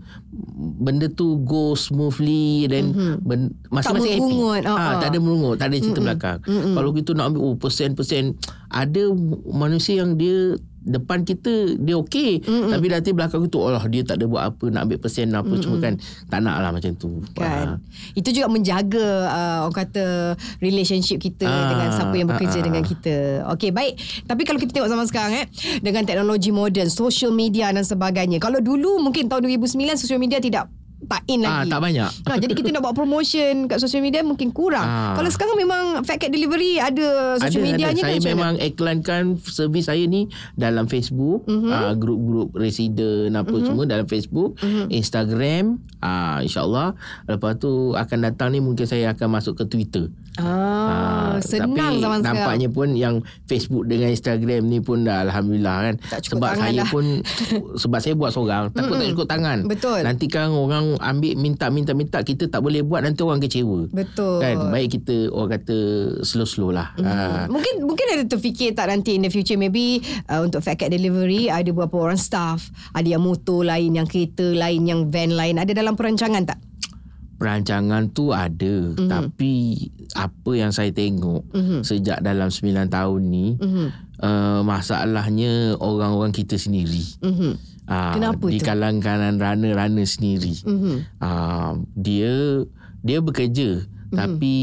[0.76, 3.14] benda tu go smoothly dan Mhm.
[3.20, 4.94] ben, masing-masing happy merungut, ah, ah, ah.
[4.98, 6.06] tak ada merungut tak ada cerita Mm-mm.
[6.10, 6.74] belakang Mm-mm.
[6.74, 8.34] kalau kita nak ambil oh persen-persen
[8.68, 9.02] ada
[9.46, 12.70] manusia yang dia depan kita dia okey Mm-mm.
[12.70, 15.52] tapi nanti belakang kita oh lah dia tak ada buat apa nak ambil persen apa
[15.56, 15.94] semua kan
[16.28, 17.80] tak nak lah macam tu Kan.
[18.14, 20.04] Itu juga menjaga uh, orang kata
[20.60, 22.64] relationship kita Ah, dengan siapa yang bekerja ah.
[22.64, 23.14] dengan kita.
[23.56, 23.94] Okey, baik.
[24.24, 25.46] Tapi kalau kita tengok zaman sekarang eh
[25.80, 28.38] dengan teknologi moden, social media dan sebagainya.
[28.38, 30.68] Kalau dulu mungkin tahun 2009 social media tidak
[31.04, 31.70] tak in ah, lagi.
[31.70, 34.82] tak banyak Ha, jadi kita nak buat promotion kat social media mungkin kurang.
[34.82, 35.14] Ah.
[35.14, 38.00] Kalau sekarang memang Fat Cat Delivery ada social ada, medianya ada.
[38.00, 38.34] kan Saya macam mana?
[38.34, 41.54] memang iklankan servis saya ni dalam Facebook, Mhm.
[41.54, 41.70] mm-hmm.
[41.70, 43.66] uh, grup-grup resident apa mm-hmm.
[43.66, 44.66] semua dalam Facebook, Mhm.
[44.66, 44.88] mm-hmm.
[44.94, 45.64] Instagram,
[46.00, 46.88] uh, insyaAllah.
[47.26, 50.08] Lepas tu akan datang ni mungkin saya akan masuk ke Twitter.
[50.34, 52.36] Ah, Ah, senang tapi zaman sekarang.
[52.38, 53.14] nampaknya pun yang
[53.46, 55.94] Facebook dengan Instagram ni pun dah alhamdulillah kan.
[56.22, 56.88] Sebab saya dah.
[56.90, 57.04] pun
[57.82, 59.58] sebab saya buat seorang, takut tak cukup tangan.
[59.66, 60.02] Betul.
[60.02, 63.90] Nanti kan orang ambil minta minta minta kita tak boleh buat nanti orang kecewa.
[63.90, 64.38] Betul.
[64.38, 65.78] Kan baik kita orang kata
[66.22, 66.94] slow-slow lah.
[66.98, 67.06] Hmm.
[67.06, 67.44] Ah.
[67.46, 71.46] Mungkin mungkin ada terfikir tak nanti in the future maybe uh, untuk Fat Cat Delivery
[71.46, 75.58] ada beberapa orang staff, ada yang motor lain, yang kereta lain, yang van lain.
[75.58, 76.58] Ada dalam perancangan tak?
[77.34, 79.06] Perancangan tu ada mm-hmm.
[79.06, 79.52] Tapi
[80.14, 81.82] Apa yang saya tengok Mhm.
[81.82, 83.86] Sejak dalam 9 tahun ni Mhm.
[84.18, 87.52] uh, Masalahnya Orang-orang kita sendiri Mhm.
[87.84, 88.64] uh, Kenapa Di tu?
[88.64, 90.96] kalangan runner-runner sendiri Mhm.
[91.18, 92.62] uh, Dia
[93.00, 94.14] Dia bekerja mm-hmm.
[94.14, 94.56] Tapi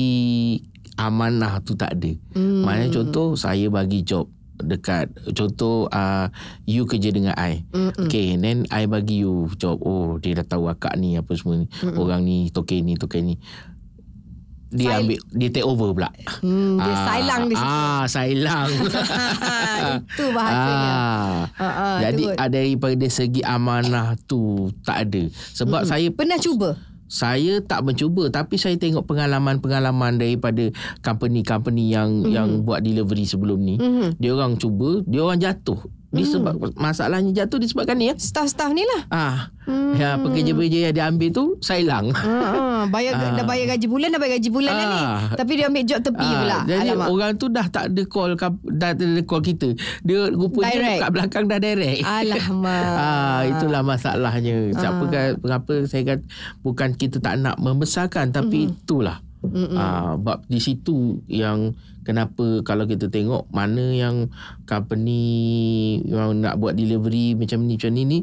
[0.93, 2.61] Amanah tu tak ada Mm.
[2.61, 4.27] Maknanya contoh Saya bagi job
[4.63, 6.29] dekat contoh uh,
[6.63, 7.93] you kerja dengan I Mm-mm.
[7.99, 11.67] okay then I bagi you job oh dia dah tahu akak ni apa semua ni
[11.91, 13.35] orang ni token ni token ni
[14.69, 17.67] dia Sil- ambil dia take over pula Hmm, dia silang di situ.
[17.67, 18.71] ah silang
[20.07, 20.89] Itu bahasanya.
[20.89, 21.39] ah.
[21.51, 25.21] Ha, ha, jadi ada daripada segi amanah tu tak ada
[25.51, 26.79] sebab saya Pernah cuba?
[27.11, 30.71] Saya tak mencuba tapi saya tengok pengalaman-pengalaman daripada
[31.03, 32.31] company-company yang mm-hmm.
[32.31, 33.75] yang buat delivery sebelum ni.
[33.75, 34.15] Mhm.
[34.15, 35.83] Dia orang cuba, dia orang jatuh.
[36.11, 38.15] Disebab masalahnya jatuh disebabkan ni ya.
[38.15, 39.01] Staff-staff ni lah.
[39.07, 39.37] Ah,
[39.95, 42.11] ya pekerja-pekerja yang dia ambil tu saya hilang.
[42.11, 43.31] Ha, bayar Ah.
[43.33, 44.99] dah bayar gaji bulan dah bayar gaji bulan dah ni.
[44.99, 45.19] Ah.
[45.33, 46.57] Tapi dia ambil job tepi Ah, pula.
[46.67, 47.07] Jadi Alamak.
[47.07, 49.69] orang tu dah tak ada call dah tak ada call kita.
[50.01, 50.99] Dia rupanya Direct.
[50.99, 51.99] kat belakang dah direct.
[52.03, 52.91] Alamak.
[53.01, 54.57] Ah itulah masalahnya.
[54.73, 56.23] Siapa kan mengapa saya kata
[56.59, 58.83] bukan kita tak nak membesarkan tapi mm-hmm.
[58.83, 59.23] itulah.
[59.41, 60.21] Mm-hmm.
[60.21, 61.73] Bab di situ yang
[62.05, 64.29] kenapa kalau kita tengok mana yang
[64.69, 68.19] company yang nak buat delivery macam ni macam ni ni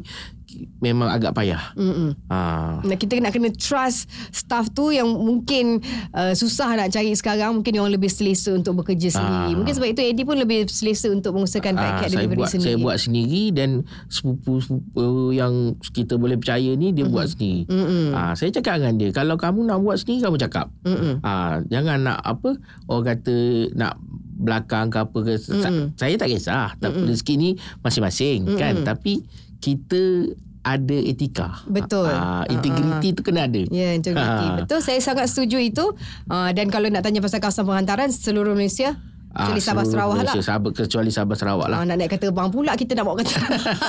[0.79, 1.73] memang agak payah.
[1.75, 2.15] Mm-mm.
[2.27, 7.59] Ah Nah, kita nak kena trust staff tu yang mungkin uh, susah nak cari sekarang
[7.59, 9.51] mungkin dia orang lebih selesa untuk bekerja sendiri.
[9.51, 9.57] Ah.
[9.57, 12.65] Mungkin sebab itu Eddie pun lebih selesa untuk mengusahakan Ah, paket delivery buat sendiri.
[12.65, 13.69] saya buat sendiri dan
[14.07, 15.53] sepupu-sepupu yang
[15.91, 17.13] kita boleh percaya ni dia mm-hmm.
[17.13, 17.61] buat sendiri.
[17.67, 18.05] Mm-mm.
[18.13, 20.67] Ah saya cakap dengan dia kalau kamu nak buat sendiri kamu cakap.
[20.85, 21.19] Mm-mm.
[21.21, 22.55] Ah jangan nak apa
[22.87, 23.35] orang kata
[23.75, 23.99] nak
[24.39, 25.91] belakang ke apa ke Mm-mm.
[25.99, 27.49] saya tak kisah tapi rezeki ni
[27.83, 29.19] masing-masing kan tapi
[29.59, 31.63] kita ada etika.
[31.71, 32.11] Betul.
[32.11, 33.63] Ah integriti tu kena ada.
[33.71, 34.45] Ya, integriti.
[34.47, 34.63] Ah.
[34.63, 35.85] Betul, saya sangat setuju itu.
[36.27, 40.33] Uh, dan kalau nak tanya pasal kawasan penghantaran seluruh Malaysia, Ah, kecuali Sabah Sarawak lah.
[40.33, 41.77] Malaysia, Sabah, kecuali Sabah Sarawak lah.
[41.77, 43.37] Ah, nak naik kata bang pula kita nak bawa kata.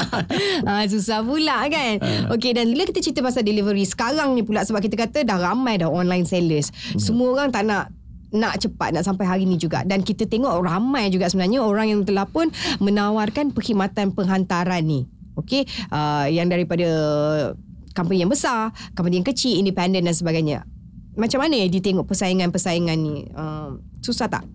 [0.69, 1.97] ah, susah pula kan.
[1.97, 2.37] Ah.
[2.37, 5.81] Okey dan bila kita cerita pasal delivery sekarang ni pula sebab kita kata dah ramai
[5.81, 6.69] dah online sellers.
[6.69, 7.01] Hmm.
[7.01, 7.89] Semua orang tak nak
[8.31, 12.01] nak cepat nak sampai hari ni juga dan kita tengok ramai juga sebenarnya orang yang
[12.05, 15.09] telah pun menawarkan perkhidmatan penghantaran ni.
[15.39, 16.87] Okey, uh, yang daripada
[17.95, 20.67] company yang besar, company yang kecil, independen dan sebagainya.
[21.19, 23.27] Macam mana dia tengok persaingan-persaingan ni?
[23.35, 24.47] Uh, susah tak?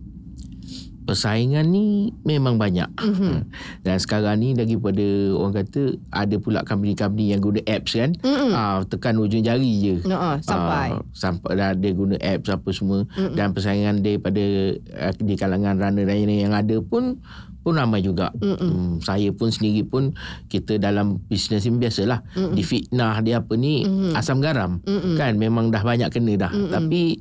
[1.05, 2.89] Persaingan ni memang banyak.
[2.97, 3.13] Mhm.
[3.15, 3.37] Mm-hmm.
[3.85, 5.05] Dan sekarang ni daripada
[5.37, 8.17] orang kata ada pula company-company yang guna apps kan.
[8.19, 8.51] Mm-mm.
[8.51, 9.95] Ah tekan ujung jari je.
[10.03, 10.97] No, uh, sampai.
[10.97, 13.37] Ah, sampai dah dia guna apps apa semua Mm-mm.
[13.37, 14.43] dan persaingan daripada
[14.97, 17.21] uh, di kalangan runner-runner yang ada pun
[17.65, 18.29] pun ramai juga.
[18.37, 20.13] Hmm, saya pun sendiri pun
[20.53, 22.21] kita dalam bisnes ni biasalah.
[22.37, 22.53] Mm-mm.
[22.53, 24.13] Difitnah dia apa ni Mm-mm.
[24.13, 24.85] asam garam.
[24.85, 25.17] Mm-mm.
[25.17, 26.53] Kan memang dah banyak kena dah.
[26.53, 26.69] Mm-mm.
[26.69, 27.17] Tapi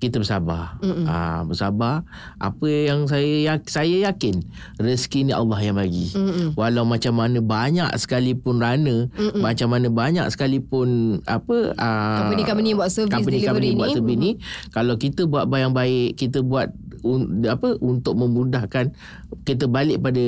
[0.00, 0.80] kita bersabar.
[1.04, 2.02] Ah, bersabar.
[2.40, 4.40] Apa yang saya saya yakin
[4.80, 6.08] rezeki ni Allah yang bagi.
[6.16, 6.56] Mm-mm.
[6.56, 9.44] Walau macam mana banyak sekalipun runner, Mm-mm.
[9.44, 13.94] macam mana banyak sekalipun apa ah, Company-company buat servis company-company delivery buat ni.
[13.94, 14.30] servis ni,
[14.72, 16.72] kalau kita buat yang baik, kita buat
[17.04, 18.96] un, apa untuk memudahkan
[19.44, 20.24] kita balik pada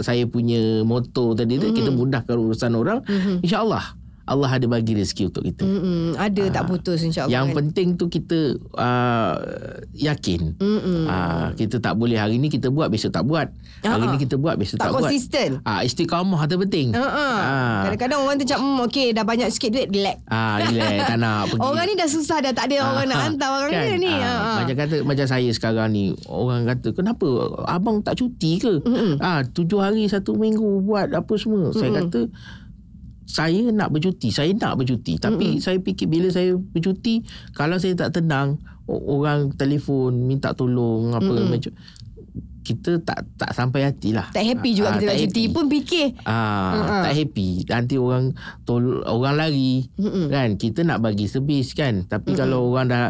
[0.00, 1.76] saya punya moto tadi tu Mm-hmm.
[1.76, 3.04] kita mudahkan urusan orang,
[3.44, 3.99] insya-Allah
[4.30, 5.62] Allah ada bagi rezeki untuk kita.
[5.62, 6.14] Mm-mm.
[6.14, 7.56] Ada tak putus insyaAllah Yang kan?
[7.58, 8.38] penting tu kita
[8.72, 9.34] uh,
[9.92, 10.54] yakin.
[10.56, 11.04] Mm-mm.
[11.04, 13.50] Ah, kita tak boleh hari ni kita buat besok tak buat.
[13.80, 15.02] Hari Ah, ni kita buat besok tak tak, buat.
[15.04, 15.58] konsisten.
[15.62, 16.92] Ah istiqamah tu penting.
[16.92, 17.34] Uh-uh.
[17.34, 17.82] Ah.
[17.84, 21.36] Kadang-kadang orang tu macam hmm, Okay dah banyak sikit duit Relax Ah, relax tak nak
[21.50, 21.60] pergi.
[21.60, 23.96] Orang ni dah susah dah Tak ada orang nak hantar Orang kan?
[23.96, 24.52] ni Ah, Ha-ha.
[24.60, 27.26] Macam kata macam saya sekarang ni orang kata kenapa
[27.66, 28.78] abang tak cuti ke?
[28.80, 29.18] Mm-mm.
[29.18, 31.72] Ah tujuh hari satu minggu buat apa semua.
[31.72, 32.28] Saya kata
[33.30, 35.14] saya nak bercuti, saya nak bercuti.
[35.22, 35.62] Tapi Mm-mm.
[35.62, 37.22] saya fikir bila saya bercuti,
[37.54, 38.58] kalau saya tak tenang,
[38.90, 41.46] orang telefon minta tolong apa Mm-mm.
[41.46, 41.72] macam
[42.60, 44.28] kita tak tak sampai hati lah.
[44.30, 45.52] Tak happy juga Ah, kita tak nak cuti happy.
[45.52, 47.02] Pun fikir Ah, Mm-mm.
[47.02, 47.48] tak happy.
[47.64, 48.24] Nanti orang
[48.62, 49.88] tol orang lari.
[49.96, 50.26] Mm-mm.
[50.28, 52.04] Kan kita nak bagi servis kan.
[52.04, 53.04] Tapi kalau orang dah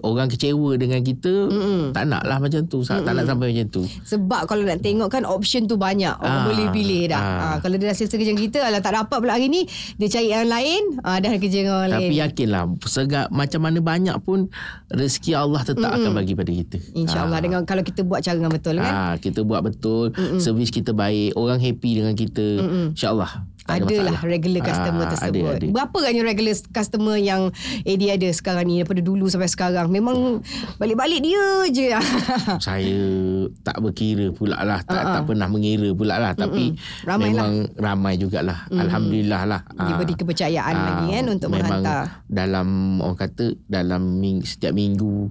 [0.00, 1.82] orang kecewa dengan kita, Mm-mm.
[1.92, 2.82] tak nak lah macam tu.
[2.82, 3.82] Tak nak sampai macam tu.
[4.06, 7.38] Sebab kalau nak tengok kan Option tu banyak Orang Ah, boleh pilih dah ah.
[7.46, 9.64] ha, Kalau dia dah selesai kerja kita Alah tak dapat pula hari ni
[9.96, 13.78] Dia cari yang lain ha, Dah kerja dengan orang Tapi lain yakinlah segak macam mana
[13.78, 14.48] banyak pun
[14.88, 16.76] rezeki Allah tetap akan bagi pada kita.
[16.94, 20.90] InsyaAllah dengan Kalau kita buat cara dengan betul kan Ah, kita buat betul, servis kita
[20.90, 22.46] baik, orang happy dengan kita.
[22.90, 23.44] InsyaAllah.
[23.66, 24.30] tak ada Adalah masalah.
[24.30, 25.42] regular customer Ah, tersebut.
[25.44, 25.66] Ada, ada.
[25.68, 27.42] Berapa agaknya regular customer yang
[27.82, 29.90] Eddie ada sekarang ni daripada dulu sampai sekarang?
[29.90, 30.38] Memang
[30.76, 31.86] balik-balik dia je.
[32.62, 32.98] saya
[33.60, 38.70] tak berkira pula lah tak, tak pernah mengira pula lah tapi Ramai memang ramai jugalah
[38.70, 42.22] Alhamdulillah lah Diberi kepercayaan ah, lagi kan untuk memang menghantar.
[42.24, 42.68] dalam
[43.00, 45.26] orang kata dalam ming, setiap minggu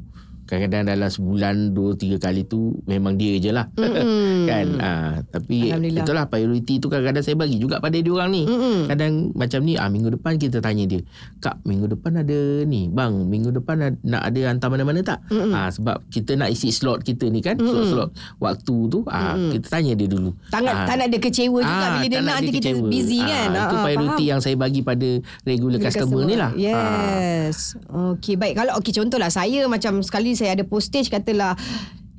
[0.46, 4.46] kadang-kadang dalam sebulan dua tiga kali tu memang dia je lah Mm-mm.
[4.50, 8.86] kan ah, tapi itulah priority tu kadang-kadang saya bagi juga pada dia orang ni Mm-mm.
[8.86, 11.02] kadang macam ni ah minggu depan kita tanya dia
[11.40, 15.50] kak minggu depan ada ni bang minggu depan ada, nak ada hantar mana-mana tak Mm-mm.
[15.52, 19.94] ah sebab kita nak isi slot kita ni kan slot-slot waktu tu ah kita tanya
[19.94, 22.52] dia dulu Tak nak, Ah, tak nak dia kecewa juga ah, bila dia nak nanti
[22.54, 23.48] kita busy Ah, kan.
[23.56, 24.30] itu priority faham.
[24.30, 25.08] yang saya bagi pada
[25.44, 26.60] regular Bila customer, ni lah Ah.
[26.60, 27.80] Yes.
[27.88, 28.54] Okey, baik.
[28.56, 31.56] Kalau okey contohlah saya macam sekali saya ada postage katalah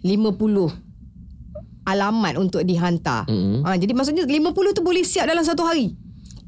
[0.02, 0.40] 50
[1.86, 3.30] alamat untuk dihantar.
[3.30, 3.62] Mm-mm.
[3.62, 5.94] Ha, jadi maksudnya 50 tu boleh siap dalam satu hari.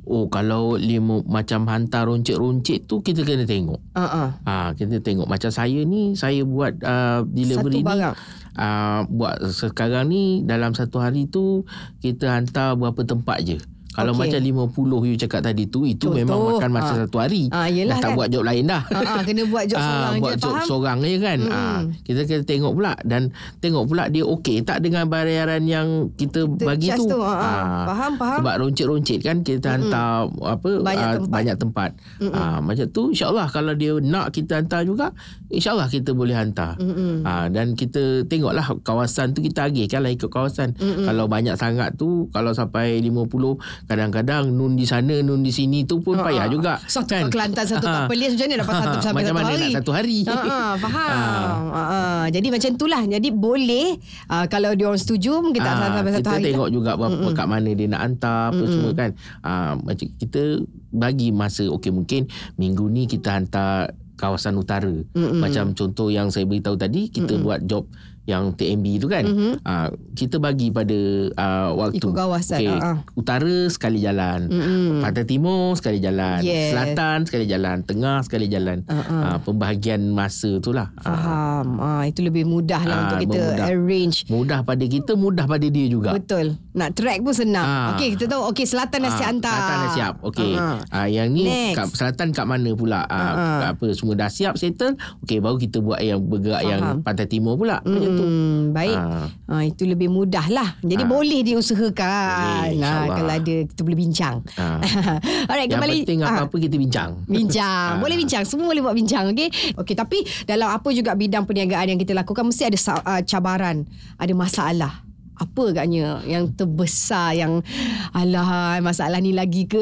[0.08, 3.76] Oh kalau lima macam hantar roncit-roncit tu kita kena tengok.
[3.92, 4.40] Ah.
[4.40, 8.14] Ha kita tengok macam saya ni saya buat uh, delivery Satu ni barang.
[8.56, 11.68] uh, buat sekarang ni dalam satu hari tu
[12.00, 13.60] kita hantar berapa tempat je.
[13.98, 14.30] Kalau Okey.
[14.30, 16.14] macam 50 you cakap tadi tu itu Contoh.
[16.14, 16.98] memang makan masa Ah.
[17.02, 17.50] satu hari.
[17.50, 18.16] Ah, yelah dah tak kan.
[18.16, 18.82] buat job lain dah.
[18.88, 20.64] Ah, ah, kena buat job Ah, seorang je, buat job faham?
[20.64, 21.38] seorang je kan.
[21.40, 21.52] Mm-mm.
[21.52, 23.22] Ah, kita kena tengok pula dan
[23.58, 27.04] tengok pula dia okey tak dengan bayaran yang kita Kita bagi tu.
[27.04, 27.42] tu, ah, ah.
[27.42, 28.38] Ah, Faham, faham.
[28.38, 30.08] Sebab roncit-roncit kan kita hantar
[30.38, 31.30] apa Banyak ah, tempat.
[31.32, 31.90] banyak tempat.
[32.30, 35.10] Ah, macam tu insyaallah kalau dia nak kita hantar juga
[35.48, 36.78] insyaallah kita boleh hantar.
[36.78, 40.72] Ha, dan kita tengoklah kawasan tu kita agihkan lah ikut kawasan.
[40.72, 41.02] Mm-mm.
[41.02, 43.56] Kalau banyak sangat tu kalau sampai 50
[43.88, 46.48] kadang-kadang nun di sana nun di sini tu pun Ah, payah ah.
[46.48, 46.72] juga.
[46.84, 48.06] Satu kat Kelantan, satu kat Ah.
[48.06, 49.64] Perlis, macam mana dapat satu sampai Macam satu mana hari?
[49.64, 50.18] nak satu hari?
[50.22, 51.56] Ha, ha, faham.
[51.72, 51.82] Ha.
[51.82, 52.00] ha.
[52.28, 53.02] Jadi macam itulah.
[53.02, 53.86] Jadi boleh
[54.28, 56.38] uh, kalau dia orang setuju kita Ah, ah, sampai satu kita hari.
[56.38, 56.48] lah.
[56.52, 59.10] tengok juga berapa kat mana dia nak hantar apa semua kan.
[59.40, 60.42] Ah macam kita
[60.88, 64.92] bagi masa okey mungkin minggu ni kita hantar kawasan utara.
[65.14, 65.38] Mm-mm.
[65.38, 67.88] Macam contoh yang saya beritahu tadi kita buat job
[68.28, 69.24] yang TMB tu kan.
[69.24, 69.52] Mhm.
[69.62, 70.98] Ah kita bagi pada
[71.34, 72.96] ah, waktu Ikut kawasan, Okey, ah, ah.
[73.14, 74.46] utara sekali jalan.
[74.46, 75.00] Mm-mm.
[75.00, 76.70] Pantai Timur sekali jalan, Yes.
[76.70, 78.84] selatan sekali jalan, tengah sekali jalan.
[78.84, 79.22] Ah, ah.
[79.24, 80.92] Ah, pembahagian masa tu lah.
[80.98, 81.66] Ah, Faham.
[81.78, 83.66] Ah, itu lebih mudah lah Ah, untuk kita memudah.
[83.66, 84.18] arrange.
[84.28, 86.12] mudah pada kita, mudah pada dia juga.
[86.12, 86.60] Betul.
[86.74, 87.64] Nak track pun senang.
[87.64, 87.88] Ah.
[87.94, 89.54] Okey, kita tahu okey selatan dah siap Ah, hantar.
[89.54, 90.14] Selatan dah siap.
[90.20, 90.52] Okey.
[90.52, 90.76] Ah, ah.
[90.94, 91.74] Ah, yang ni Next.
[91.74, 93.06] kat selatan kat mana pula?
[93.06, 93.60] Ah, ah.
[93.70, 94.92] apa semua dah siap settle.
[95.22, 96.68] Okey, baru kita buat yang bergerak Faham.
[96.68, 97.78] yang pantai timur pula.
[97.80, 98.22] Macam tu.
[98.26, 98.98] Hmm, baik.
[98.98, 99.26] Ah.
[99.46, 100.74] Ha, itu lebih mudah lah.
[100.82, 101.08] Jadi Ah.
[101.08, 102.34] boleh diusahakan.
[102.34, 103.16] Boleh, insyaAllah.
[103.16, 104.36] kalau ada kita boleh bincang.
[104.54, 104.82] Ah.
[105.48, 105.98] Alright, yang kembali.
[106.02, 106.28] penting Ah.
[106.34, 107.10] apa-apa kita bincang.
[107.24, 107.90] Bincang.
[107.94, 108.00] Ah.
[108.02, 108.42] Boleh bincang.
[108.42, 109.30] Semua boleh buat bincang.
[109.30, 109.48] Okey.
[109.76, 114.32] Okey, tapi dalam apa juga bidang perniagaan yang kita lakukan mesti ada uh, cabaran, ada
[114.34, 114.92] masalah.
[115.34, 117.62] Apa agaknya yang terbesar yang
[118.10, 119.78] alah masalah ni lagi ke?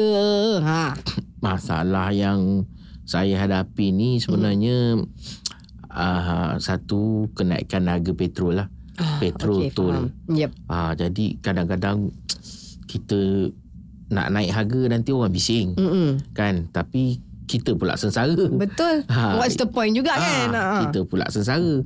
[0.61, 0.93] Ha.
[1.41, 2.65] Masalah yang
[3.01, 5.01] saya hadapi ni sebenarnya
[5.97, 7.01] ah, satu
[7.33, 8.67] kenaikan harga petrol lah.
[9.17, 9.89] Petrol Okey, tol.
[9.91, 10.05] faham.
[10.29, 10.51] Yep.
[10.67, 12.13] Ah, jadi kadang-kadang
[12.85, 13.49] kita
[14.07, 16.17] nak naik harga nanti orang bising Mm-mm.
[16.31, 18.47] kan tapi kita pula sengsara.
[18.49, 19.07] Betul.
[19.07, 19.39] Ha.
[19.39, 20.51] What's the point juga kan?
[20.51, 20.79] Ah, Ha.
[20.83, 21.79] kita pula sengsara.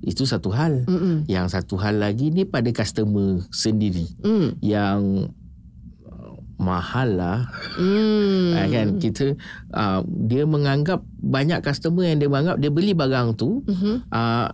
[0.00, 0.84] Itu satu hal.
[0.84, 1.24] Mm-mm.
[1.24, 4.48] Yang satu hal lagi ni pada customer sendiri Mm.
[4.60, 5.45] yang uh,
[6.56, 7.38] mahal lah
[7.76, 8.56] Mm.
[8.56, 8.68] hmm.
[8.68, 9.36] kan kita
[9.70, 14.08] uh, dia menganggap banyak customer yang dia menganggap dia beli barang tu Mhm.
[14.08, 14.48] uh,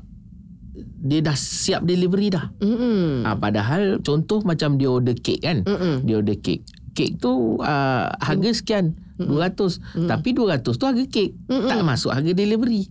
[0.98, 2.48] dia dah siap delivery dah.
[2.58, 3.22] Mm-mm.
[3.22, 5.60] Uh, padahal contoh macam dia order kek kan.
[5.62, 6.00] Mm-mm.
[6.00, 6.62] Dia order kek.
[6.92, 11.68] Kek tu uh, harga sekian 200 tapi 200 tu harga kek Mm-mm.
[11.68, 12.88] tak masuk harga delivery.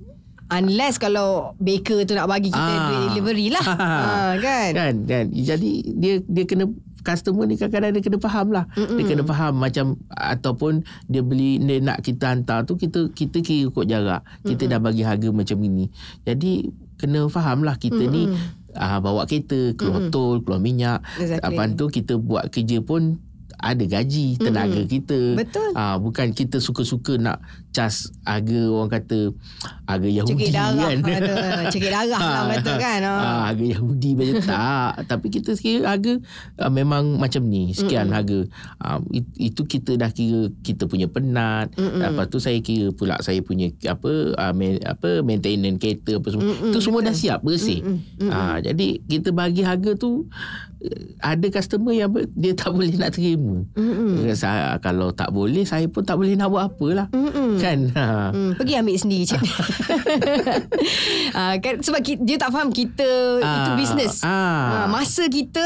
[0.48, 2.84] Unless kalau baker tu nak bagi kita Ah.
[2.86, 3.64] duit delivery lah.
[3.66, 3.80] ha,
[4.46, 4.70] kan?
[4.72, 6.68] kan kan jadi dia dia kena
[7.02, 8.66] customer ni kadang-kadang dia kena faham lah.
[8.78, 8.98] Mm-mm.
[8.98, 13.70] dia kena faham macam ataupun dia beli dia nak kita hantar tu kita kita kira
[13.70, 14.22] ikut jarak.
[14.46, 15.90] Kita dah bagi harga macam ini.
[16.24, 16.70] Jadi
[17.02, 18.30] kena faham lah kita ni
[18.78, 21.02] uh, bawa kereta keluar tol keluar minyak.
[21.18, 21.58] Exactly.
[21.58, 23.18] apa tu kita buat kerja pun
[23.62, 25.38] ada gaji tenaga kita.
[25.38, 25.72] Betul.
[25.78, 29.32] Ah bukan kita suka-suka nak cas harga orang kata
[29.88, 31.34] harga Yahudi Cekik darah kan kata.
[31.74, 33.00] Cekik darah lah orang kata kan.
[33.02, 33.14] Ha.
[33.16, 34.94] Ah, harga Yahudi macam tak.
[35.08, 36.14] Tapi kita kira harga
[36.60, 37.72] ah, memang macam ni.
[37.72, 38.40] Sekian mm harga.
[38.84, 41.72] Ah, it, itu kita dah kira kita punya penat.
[41.80, 42.04] Mm-mm.
[42.04, 46.52] Lepas tu saya kira pula saya punya apa ah, main, apa maintenance kereta apa semua.
[46.52, 47.80] Mm-mm, Itu semua dah siap bersih.
[47.82, 50.28] Mm-mm, Ah, jadi kita bagi harga tu
[50.84, 53.64] eh, ada customer yang dia tak boleh nak terima.
[53.80, 54.28] Mm-mm.
[54.36, 57.08] Saya, kalau tak boleh saya pun tak boleh nak buat apa lah.
[57.62, 57.80] Kan?
[57.92, 58.06] Ha.
[58.30, 59.42] Hmm, pergi ambil sendiri cik.
[61.34, 64.22] ah, kan sebab ki, dia tak faham kita itu Ah, bisnes.
[64.22, 64.84] ah.
[64.84, 65.66] Ah, masa kita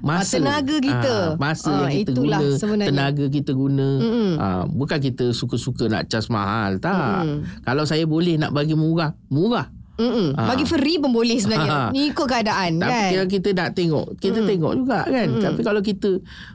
[0.00, 1.16] masa tenaga kita.
[1.32, 2.88] Ah, masa Ah, yang kita itulah guna sebenarnya.
[2.90, 3.88] tenaga kita guna
[4.36, 7.40] ah, bukan kita suka-suka nak cas mahal tak Mm-mm.
[7.62, 10.34] kalau saya boleh nak bagi murah murah Mm-mm.
[10.34, 10.48] Ah.
[10.48, 11.70] bagi free pun boleh sebenarnya.
[11.70, 11.88] Ah.
[11.94, 13.10] Ni ikut keadaan tapi kan.
[13.12, 14.48] kalau kita nak tengok kita Mm.
[14.48, 16.10] tengok juga kan tapi kalau kita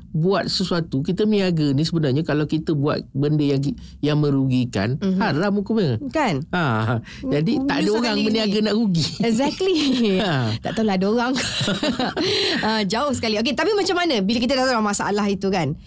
[0.10, 3.62] buat sesuatu kita meniaga ni sebenarnya kalau kita buat benda yang
[4.02, 5.16] yang merugikan Mhm.
[5.18, 6.42] haram hukumnya Kan?
[6.50, 8.66] ha jadi tak ada orang berniaga sendiri.
[8.66, 9.78] nak rugi Exactly.
[10.20, 10.58] Ha.
[10.60, 11.34] tak tahulah ada orang.
[12.60, 13.38] uh, jauh sekali.
[13.38, 15.78] Okey, tapi macam mana bila kita dah tahu masalah itu kan?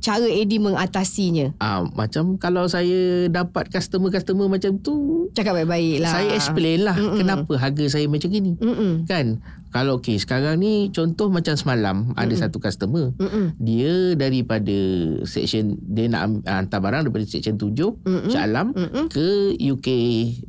[0.00, 1.52] Cara Eddie mengatasinya.
[1.56, 6.10] Ah, macam kalau saya dapat customer-customer macam tu, Cakap baik-baik lah.
[6.10, 7.20] saya explain lah Mm-mm.
[7.20, 8.56] kenapa harga saya macam ni.
[8.56, 9.04] Mm-mm.
[9.04, 9.44] Kan?
[9.70, 13.14] Kalau okey sekarang ni contoh macam semalam ada satu customer.
[13.14, 13.54] Mm-mm.
[13.56, 14.74] Dia daripada
[15.22, 17.70] section dia nak hantar barang daripada section 7
[18.02, 18.28] Mm-mm.
[18.28, 19.06] Shah Alam Mm-mm.
[19.06, 19.88] ke UK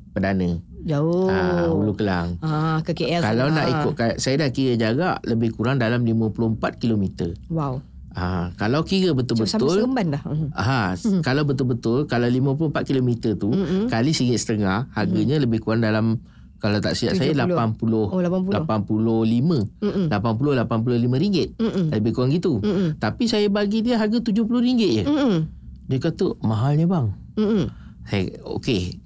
[0.10, 0.58] Perdana.
[0.82, 1.30] Jauh.
[1.30, 2.42] Ah, Hulu Kelang.
[2.42, 3.56] Ah, ke KL Kalau sana.
[3.56, 6.34] nak ikut saya dah kira jarak lebih kurang dalam 54
[6.82, 7.30] km.
[7.48, 7.86] Wow.
[8.12, 10.24] Ah, kalau kira betul-betul seremban dah.
[10.28, 10.47] Mhm.
[10.52, 11.21] Ha, hmm.
[11.24, 13.88] kalau betul-betul kalau 54 km tu Mm-mm.
[13.88, 16.19] kali RM1.5 harganya lebih kurang dalam
[16.62, 17.58] Kalau tak silap saya 70.
[17.58, 18.54] 80 Oh, 80.
[18.54, 20.06] 85 Mm-mm.
[20.13, 21.50] 80 85 ringgit.
[21.58, 21.89] Mm-mm.
[21.89, 22.62] Lebih kurang gitu.
[22.62, 23.02] Mm-mm.
[23.02, 25.04] Tapi saya bagi dia harga 70 ringgit je.
[25.10, 25.50] Mm-mm.
[25.89, 27.17] Dia kata mahalnya bang.
[27.34, 27.65] Mm-mm.
[28.06, 29.02] Saya okey.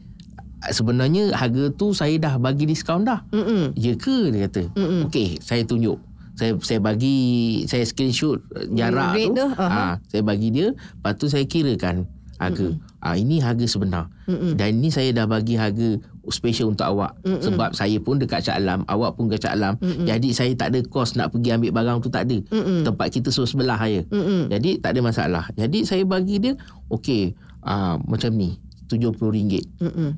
[0.68, 3.24] Sebenarnya harga tu saya dah bagi diskaun dah.
[3.32, 3.72] Mm-mm.
[3.80, 4.76] Ya ke dia kata.
[4.76, 5.08] Mm-mm.
[5.08, 5.96] Okey, saya tunjuk.
[6.36, 7.18] Saya saya bagi
[7.66, 9.40] saya screenshot uh, jarak Rate tu.
[9.40, 9.68] tu, aha.
[9.68, 12.76] Ah, saya bagi dia, lepas tu saya kirakan harga.
[13.00, 14.12] Ah ini harga sebenar.
[14.28, 14.60] Mm-mm.
[14.60, 15.96] Dan ini saya dah bagi harga
[16.28, 17.40] special untuk awak Mm-mm.
[17.40, 19.80] sebab saya pun dekat Shah Alam, awak pun dekat Shah Alam.
[19.80, 20.04] Mm-mm.
[20.04, 22.38] Jadi saya tak ada kos nak pergi ambil barang tu tak ada.
[22.52, 22.84] Mm-mm.
[22.84, 24.04] Tempat kita so sebelah aja.
[24.12, 24.52] Mm-mm.
[24.52, 25.44] Jadi tak ada masalah.
[25.56, 26.54] Jadi saya bagi dia
[26.92, 28.60] okey ah macam ni
[28.92, 30.12] RM70 Mm-mm.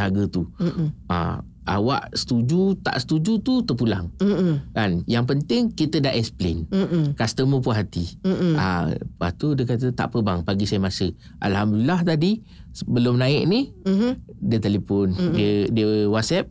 [0.00, 0.48] harga tu.
[0.56, 0.88] Mm-mm.
[1.12, 4.72] Ah awak setuju tak setuju tu terpulang Mm-mm.
[4.72, 5.04] kan.
[5.04, 6.64] Yang penting kita dah explain.
[6.68, 7.12] Mm-mm.
[7.12, 8.16] Customer puas hati.
[8.20, 8.54] Mm-mm.
[8.54, 11.06] Ah, lepas tu dia kata tak apa bang, bagi saya masa.
[11.38, 12.40] Alhamdulillah tadi
[12.72, 14.10] sebelum naik ni Mhm.
[14.40, 15.34] dia telefon, Mm-mm.
[15.34, 16.48] dia dia WhatsApp,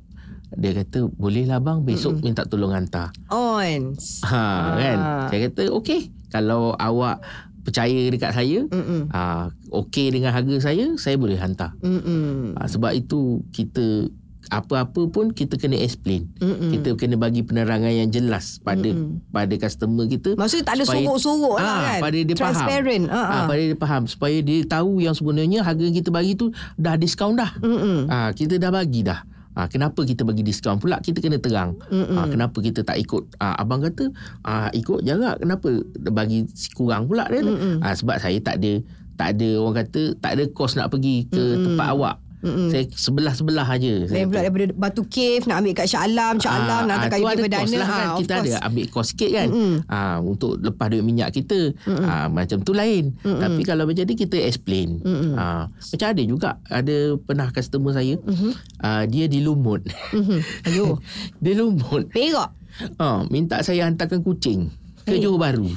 [0.54, 3.10] dia kata boleh lah bang besok minta tolong hantar.
[3.28, 3.82] On.
[4.24, 4.98] Ha kan.
[5.28, 7.20] Saya kata okey, kalau awak
[7.64, 9.12] percaya dekat saya, Mm-mm.
[9.12, 11.76] ah okey dengan harga saya, saya boleh hantar.
[11.84, 12.56] Mm-mm.
[12.56, 14.08] Ah, sebab itu kita
[14.50, 16.28] apa-apa pun kita kena explain.
[16.38, 16.72] Mm-mm.
[16.72, 19.20] Kita kena bagi penerangan yang jelas pada Mm-mm.
[19.28, 22.00] pada customer kita Maksudnya tak ada sorok-sorok lah Ah, kan.
[22.02, 22.44] pada dia faham.
[22.54, 23.04] Transparent.
[23.08, 23.46] Ah, Ah, ah.
[23.46, 27.36] pada dia faham supaya dia tahu yang sebenarnya harga yang kita bagi tu dah diskaun
[27.36, 27.52] dah.
[27.60, 28.08] Mm-mm.
[28.08, 29.22] Ah, kita dah bagi dah.
[29.52, 30.98] Ah, kenapa kita bagi diskaun pula?
[30.98, 31.82] Kita kena terang.
[31.88, 32.14] Mm-mm.
[32.14, 33.26] Ah, kenapa kita tak ikut?
[33.38, 35.42] Ah, abang kata ah, ikut jarak.
[35.42, 37.42] Kenapa bagi kurang pula dia?
[37.42, 37.82] Mm-mm.
[37.82, 38.80] Ah, sebab saya tak ada
[39.18, 41.64] tak ada orang kata tak ada kos nak pergi ke Mm-mm.
[41.66, 42.16] tempat awak.
[42.48, 42.70] Mm-mm.
[42.70, 43.94] Saya sebelah-sebelah aja.
[44.08, 47.20] Lain pula daripada Batu Cave nak ambil kat Shah Alam, Shah Alam nak hantar kat
[47.20, 47.76] tu UK ada Perdana.
[47.76, 48.08] lah kan.
[48.08, 48.64] Ah, Kita ada course.
[48.64, 49.48] ambil kos sikit kan.
[49.50, 49.76] Mm-mm.
[49.86, 51.60] Ah, untuk lepas duit minyak kita.
[51.84, 52.06] Mm-mm.
[52.06, 53.04] Ah, macam tu lain.
[53.18, 53.38] Mm-mm.
[53.38, 54.98] Tapi kalau macam ni kita explain.
[55.00, 55.34] Mm-mm.
[55.34, 58.52] Ah, macam ada juga ada pernah customer saya Mhm.
[58.80, 59.84] ah, dia di Lumut.
[60.12, 60.40] Mhm.
[60.66, 61.04] Ayo.
[61.38, 62.08] dia Lumut.
[62.08, 62.56] Perak.
[62.96, 64.70] Ah, minta saya hantarkan kucing
[65.08, 65.24] ke.
[65.24, 65.72] Johor Bahru.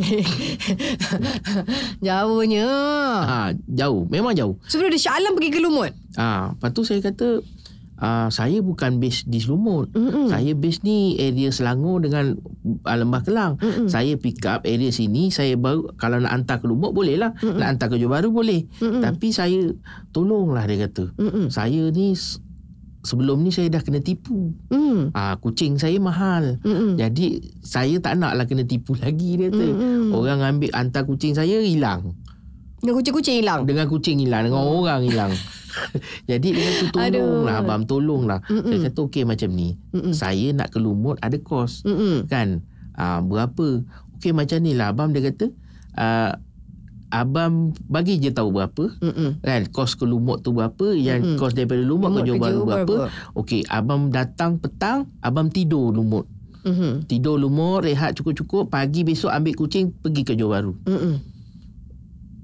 [2.02, 2.66] Jauhnya.
[3.22, 4.58] Ah, jauh, memang jauh.
[4.66, 5.94] Sebelum dia Shah Alam pergi ke Lumut.
[6.18, 7.46] Ah, lepas tu saya kata
[8.00, 9.92] ah, saya bukan base di Lumut.
[9.94, 10.26] Mm-mm.
[10.32, 13.52] Saya base ni area Selangor dengan uh, Lembah Kelang.
[13.62, 13.86] Mm-mm.
[13.86, 17.36] Saya pick up area sini, saya baru kalau nak hantar ke Lumut boleh lah.
[17.38, 17.60] Mm-mm.
[17.60, 18.66] Nak hantar ke Johor Bahru boleh.
[18.82, 19.04] Mm-mm.
[19.04, 19.70] Tapi saya
[20.10, 21.14] tolonglah dia kata.
[21.14, 21.46] Mm-mm.
[21.54, 22.18] Saya ni
[23.00, 24.52] sebelum ni saya dah kena tipu.
[24.68, 25.12] Mm.
[25.16, 26.60] Ah kucing saya mahal.
[26.60, 27.00] Mm-mm.
[27.00, 29.64] Jadi saya tak naklah kena tipu lagi dia kata.
[29.64, 30.12] Mm-mm.
[30.12, 32.16] Orang ambil hantar kucing saya hilang.
[32.80, 33.68] Dengan kucing-kucing hilang.
[33.68, 35.32] Dengan kucing hilang, dengan orang hilang.
[36.30, 38.40] Jadi dia kata tolonglah abang tolonglah.
[38.48, 38.72] Mm-mm.
[38.72, 39.76] Saya kata okey macam ni.
[39.92, 40.12] Mm-mm.
[40.16, 41.84] Saya nak ke Lumut ada kos.
[41.84, 42.28] Mm-mm.
[42.28, 42.64] kan
[42.96, 43.84] ah, berapa
[44.20, 45.52] okey macam ni lah abang dia kata
[45.96, 46.36] ah,
[47.10, 49.42] abang bagi je tahu berapa Mm-mm.
[49.42, 51.36] kan kos ke Lumut tu berapa yang Mm-mm.
[51.36, 52.94] kos daripada Lumut, Lumut ke Johor Bahru Johor berapa
[53.36, 57.08] okey abang datang petang abang tidur Lumut Mhm.
[57.08, 61.14] tidur Lumut rehat cukup-cukup pagi besok ambil kucing pergi ke Johor Bahru Mm-mm.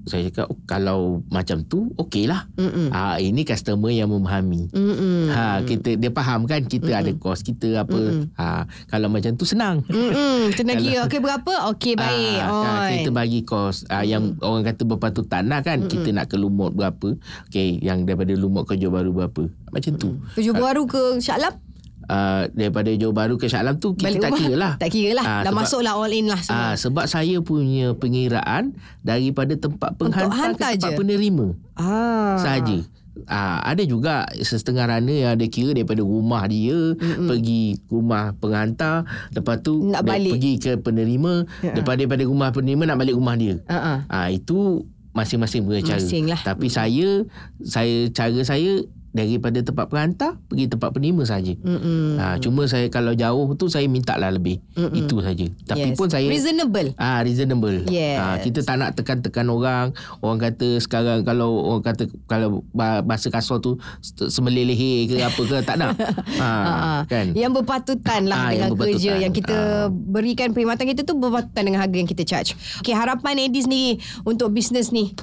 [0.07, 2.47] Saya cakap oh, kalau macam tu okey lah.
[2.55, 2.95] Mm-mm.
[2.95, 4.71] ah, ini customer yang memahami.
[4.71, 5.27] Mm-mm.
[5.29, 7.99] Ha kita dia faham kan kita ada kos kita apa.
[7.99, 8.31] Mm-mm.
[8.39, 9.83] ha kalau macam tu senang.
[9.91, 10.51] Mm-mm.
[10.57, 11.53] Kalau- kira Okey berapa?
[11.75, 12.39] Okey baik.
[12.39, 12.93] Ah, kan, Oi.
[13.03, 17.19] kita bagi kos ah, yang orang kata berpatutan lah kan kita nak ke Lumut berapa.
[17.51, 19.51] Okey yang daripada Lumut ke Johor Bahru berapa.
[19.75, 20.23] Macam tu.
[20.39, 21.66] Tujuh baru ke Shah Alam
[22.07, 24.89] Ah, daripada Johor Bahru ke Shah Alam tu kita Balik tak rumah kira lah Tak
[24.89, 27.87] kira lah Ah, Dah sebab- masuk lah all in lah semua Ah, sebab saya punya
[27.93, 28.65] pengiraan
[29.01, 30.97] daripada tempat penghantar hantar ke tempat je?
[30.97, 32.37] penerima ah.
[32.37, 32.79] sahaja.
[33.25, 37.27] Ah, ada juga setengah rana yang ada kira daripada rumah dia Mm-mm.
[37.27, 40.37] pergi rumah penghantar lepas tu Nak balik.
[40.37, 41.75] pergi ke penerima Ya.
[41.75, 43.57] lepas daripada rumah penerima nak balik rumah dia.
[43.67, 44.05] Ah.
[44.07, 45.97] Ah itu masing-masing punya cara.
[45.97, 46.39] Masing lah.
[46.39, 47.25] Tapi saya
[47.59, 48.85] saya cara saya
[49.17, 51.57] daripada tempat penghantar pergi tempat penerima saja.
[51.57, 52.15] Mm-mm.
[52.17, 54.61] Ah cuma saya kalau jauh tu saya minta lah lebih.
[54.75, 54.93] Mm-mm.
[54.95, 55.49] Itu saja.
[55.65, 55.97] Tapi Yes.
[55.97, 57.89] pun saya Reasonable Ah reasonable.
[57.89, 58.17] Yes.
[58.17, 59.87] Ah kita tak nak tekan-tekan orang.
[60.19, 65.41] Orang kata sekarang kalau orang kata kalau ba- bahasa kasar tu se- semelelehe ke apa
[65.41, 65.97] ke tak nak.
[66.37, 67.01] Ah, ha, ah.
[67.07, 67.33] kan.
[67.33, 68.93] Yang berpatutan lah Ah, dengan yang berpatutan.
[68.93, 69.87] kerja yang kita Ah.
[69.89, 72.53] berikan perkhidmatan kita tu berpatutan dengan harga yang kita charge.
[72.79, 75.17] Okay, harapan Eddie sendiri untuk bisnes ni.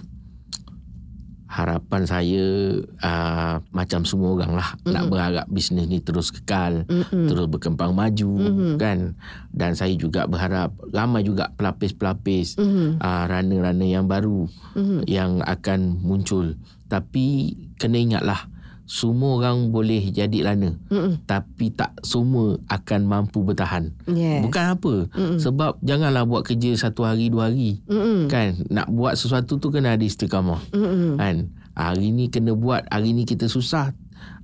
[1.53, 2.45] Harapan saya
[2.81, 4.89] uh, macam semua orang lah mm-hmm.
[4.89, 7.29] nak berharap bisnes ni terus kekal, Mm-mm.
[7.29, 8.73] terus berkembang maju mm-hmm.
[8.81, 9.13] kan.
[9.53, 12.97] Dan saya juga berharap ramai juga pelapis-pelapis Mhm.
[12.97, 15.05] uh, runner-runner yang baru Mhm.
[15.05, 16.57] yang akan muncul.
[16.89, 18.49] Tapi kena ingatlah
[18.93, 21.25] semua orang boleh jadi runner Mm-mm.
[21.25, 23.89] tapi tak semua akan mampu bertahan.
[24.05, 24.45] Yes.
[24.45, 24.93] Bukan apa.
[25.09, 25.41] Mm-mm.
[25.41, 27.81] Sebab janganlah buat kerja satu hari dua hari.
[27.89, 28.29] Mm-mm.
[28.29, 30.61] Kan nak buat sesuatu tu kena ada istiqamah.
[30.69, 31.17] Mm-mm.
[31.17, 33.97] Kan hari ni kena buat, hari ni kita susah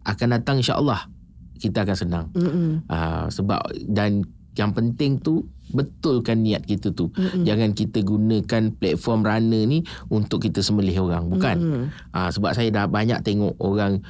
[0.09, 1.05] akan datang insya-Allah
[1.61, 2.25] kita akan senang.
[2.89, 4.25] Uh, sebab dan
[4.59, 7.07] yang penting tu betulkan niat kita tu.
[7.15, 7.47] Mm-mm.
[7.47, 9.79] Jangan kita gunakan platform runner ni
[10.11, 11.87] untuk kita sembelih orang, bukan.
[12.11, 14.03] Uh, sebab saya dah banyak tengok orang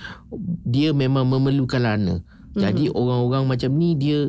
[0.66, 2.26] dia memang memerlukan runner.
[2.26, 2.62] Mm-hmm.
[2.66, 4.26] Jadi orang-orang macam ni dia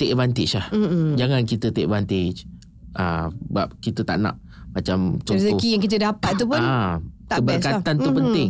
[0.00, 0.66] take advantage lah.
[0.72, 1.06] Mm-hmm.
[1.20, 2.48] Jangan kita take advantage.
[2.92, 4.36] Ah, sebab kita tak nak
[4.72, 7.80] macam contoh Rezeki yang kita dapat tu pun ah, tak best lah.
[7.80, 8.18] keberkatan tu Mm-mm.
[8.20, 8.48] penting.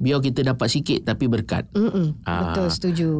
[0.00, 1.70] Biar kita dapat sikit tapi berkat.
[1.74, 2.26] Mm-mm.
[2.26, 2.50] Ah.
[2.50, 3.10] Betul, setuju.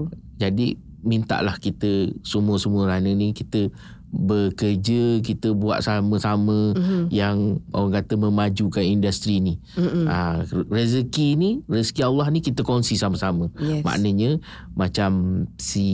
[0.41, 3.72] Jadi mintalah kita semua-semua runner ni kita
[4.11, 7.02] bekerja kita buat sama-sama mm-hmm.
[7.14, 9.62] yang orang kata memajukan industri ni.
[9.78, 10.04] Mm-hmm.
[10.11, 13.46] Ha, rezeki ni rezeki Allah ni kita kongsi sama-sama.
[13.62, 13.86] Yes.
[13.86, 14.42] Maknanya
[14.74, 15.86] macam si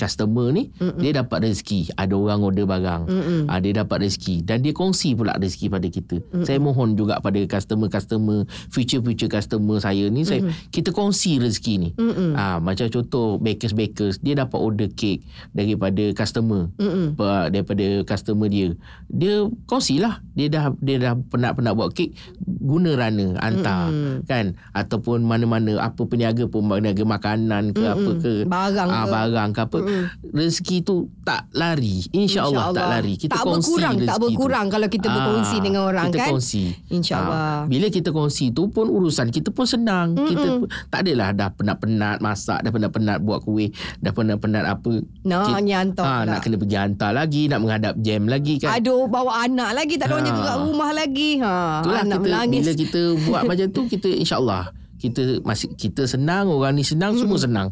[0.00, 1.00] customer ni mm-hmm.
[1.04, 3.02] dia dapat rezeki, ada orang order barang.
[3.12, 3.40] Mm-hmm.
[3.52, 6.16] Ha, dia dapat rezeki dan dia kongsi pula rezeki pada kita.
[6.16, 6.44] Mm-hmm.
[6.48, 10.48] Saya mohon juga pada customer-customer, future-future customer saya ni mm-hmm.
[10.48, 11.90] saya kita kongsi rezeki ni.
[11.92, 12.30] Mm-hmm.
[12.40, 15.20] Ha, macam contoh bakers-bakers dia dapat order kek
[15.52, 16.72] daripada customer.
[16.80, 18.72] Mm-hmm daripada customer dia.
[19.06, 22.14] Dia kongsilah dia dah dia dah penat-penat buat kek
[22.46, 24.16] guna runner hantar mm.
[24.24, 24.54] kan?
[24.72, 28.34] Ataupun mana-mana apa peniaga pun peniaga makanan ke mm apa ke.
[28.46, 29.10] Barang ah, ke.
[29.10, 29.78] barang ke apa.
[29.82, 30.96] Mm rezeki tu
[31.26, 32.06] tak lari.
[32.14, 33.14] Insyaallah tak lari.
[33.18, 34.22] Kita tak kongsi berkurang rezeki tak tu.
[34.30, 36.28] berkurang kalau kita Ah, berkongsi dengan orang kita kan?
[36.30, 36.62] kongsi.
[36.88, 37.34] InsyaAllah.
[37.34, 40.14] Ah, bila kita kongsi tu pun urusan kita pun senang.
[40.14, 40.28] Mm-mm.
[40.28, 44.92] kita pun- tak adalah dah penat-penat masak dah penat-penat buat kuih dah penat-penat apa.
[45.26, 49.06] Nak Kita- hantar Ah, nak kena pergi hantar lagi nak menghadap jam lagi kan Aduh
[49.06, 50.30] bawa anak lagi tak ada orang Ha.
[50.30, 51.30] jaga kat rumah lagi.
[51.38, 52.60] Ha Itulah anak kita melangis.
[52.60, 54.62] bila kita buat macam tu kita insyaallah
[54.96, 57.68] kita masih kita senang orang ni senang semua senang.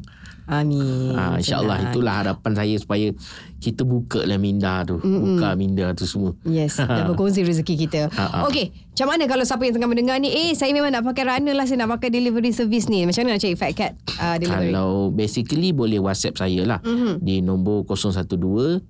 [0.47, 1.13] Amin.
[1.13, 3.13] Ha, InsyaAllah itulah harapan saya supaya
[3.59, 5.03] kita buka lah minda tu.
[5.03, 5.39] Mm-mm.
[5.39, 6.33] Buka minda tu semua.
[6.47, 8.01] Yes, dan berkongsi rezeki kita.
[8.15, 8.39] Ha, ha.
[8.47, 11.55] Okey, macam mana kalau siapa yang tengah mendengar ni, eh saya memang nak pakai runner
[11.55, 13.07] lah, saya nak pakai delivery service ni.
[13.07, 14.75] Macam mana nak cari Fat Cat uh, delivery?
[14.75, 17.23] Kalau basically boleh WhatsApp saya lah mm-hmm.
[17.23, 17.87] di nombor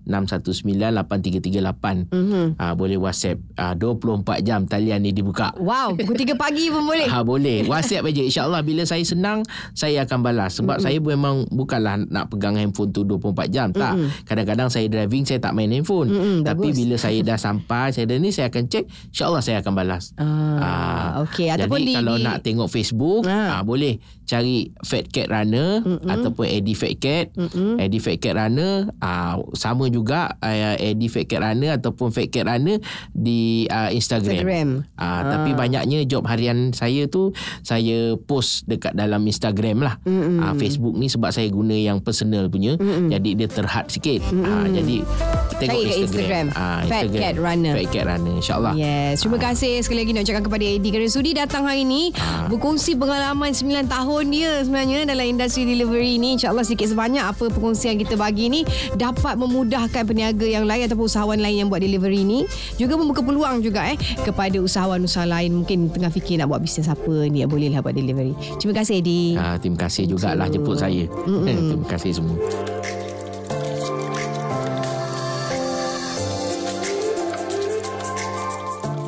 [0.08, 2.08] 012-619-8338.
[2.08, 2.56] Mm-hmm.
[2.56, 3.36] Ha, boleh WhatsApp.
[3.60, 5.52] Ha, 24 jam talian ni dibuka.
[5.60, 7.04] Wow, pukul 3 pagi pun boleh.
[7.12, 7.68] Ha boleh.
[7.68, 8.24] WhatsApp aja.
[8.24, 10.56] InsyaAllah bila saya senang, saya akan balas.
[10.56, 10.88] Sebab mm-hmm.
[10.88, 13.68] saya memang bukanlah nak pegang handphone tu 24 jam.
[13.76, 13.92] Tak.
[13.92, 14.24] Mm-hmm.
[14.24, 16.10] Kadang-kadang saya driving, saya tak main handphone.
[16.10, 16.76] Mm-mm, Tapi bagus.
[16.76, 18.82] bila saya dah sampai, saya dah ni, saya akan check.
[19.08, 20.10] InsyaAllah saya akan balas.
[20.18, 21.46] Ah, okey.
[21.48, 23.54] Ataupun jadi di- kalau di- nak tengok Facebook, Ah.
[23.54, 23.62] ah.
[23.62, 26.04] boleh cari Fat Cat Runner Mm-mm.
[26.04, 27.32] ataupun Eddie Fat Cat.
[27.32, 27.80] Mm-mm.
[27.80, 32.44] Eddie Fat Cat Runner, ah, sama juga uh, Eddie Fat Cat Runner ataupun Fat Cat
[32.44, 32.76] Runner
[33.10, 34.36] di uh, Instagram.
[34.38, 34.68] Instagram.
[34.94, 39.96] Ah, tapi banyaknya job harian saya tu saya post dekat dalam Instagram lah.
[40.04, 40.38] Mm-mm.
[40.38, 42.76] Ah, Facebook ni sebab saya guna yang personal punya.
[42.76, 43.08] Mm-mm.
[43.08, 44.20] Jadi dia terhad sikit.
[44.38, 45.00] Ah, jadi
[45.56, 46.46] tengok Cari kat Instagram.
[46.46, 46.46] Instagram.
[46.54, 47.72] Ah, Fat Cat Runner.
[47.74, 48.74] Fat Cat Runner insyaAllah.
[48.76, 52.44] Yes, terima kasih sekali lagi nak ucapkan kepada Eddie kerana sudi datang hari ini Ah.
[52.46, 56.38] berkongsi pengalaman 9 tahun dia sebenarnya dalam industri delivery ini.
[56.38, 58.60] InsyaAllah sikit sebanyak apa perkongsian kita bagi ni
[58.98, 62.48] dapat memudahkan peniaga yang lain ataupun usahawan lain yang buat delivery ni.
[62.74, 67.26] Juga membuka peluang juga eh kepada usahawan-usahawan lain mungkin tengah fikir nak buat bisnes apa
[67.30, 68.34] ni bolehlah buat delivery.
[68.58, 69.38] Terima kasih Eddie.
[69.38, 71.06] Ah, terima kasih jugalah jemput saya.
[71.26, 72.36] terima kasih semua.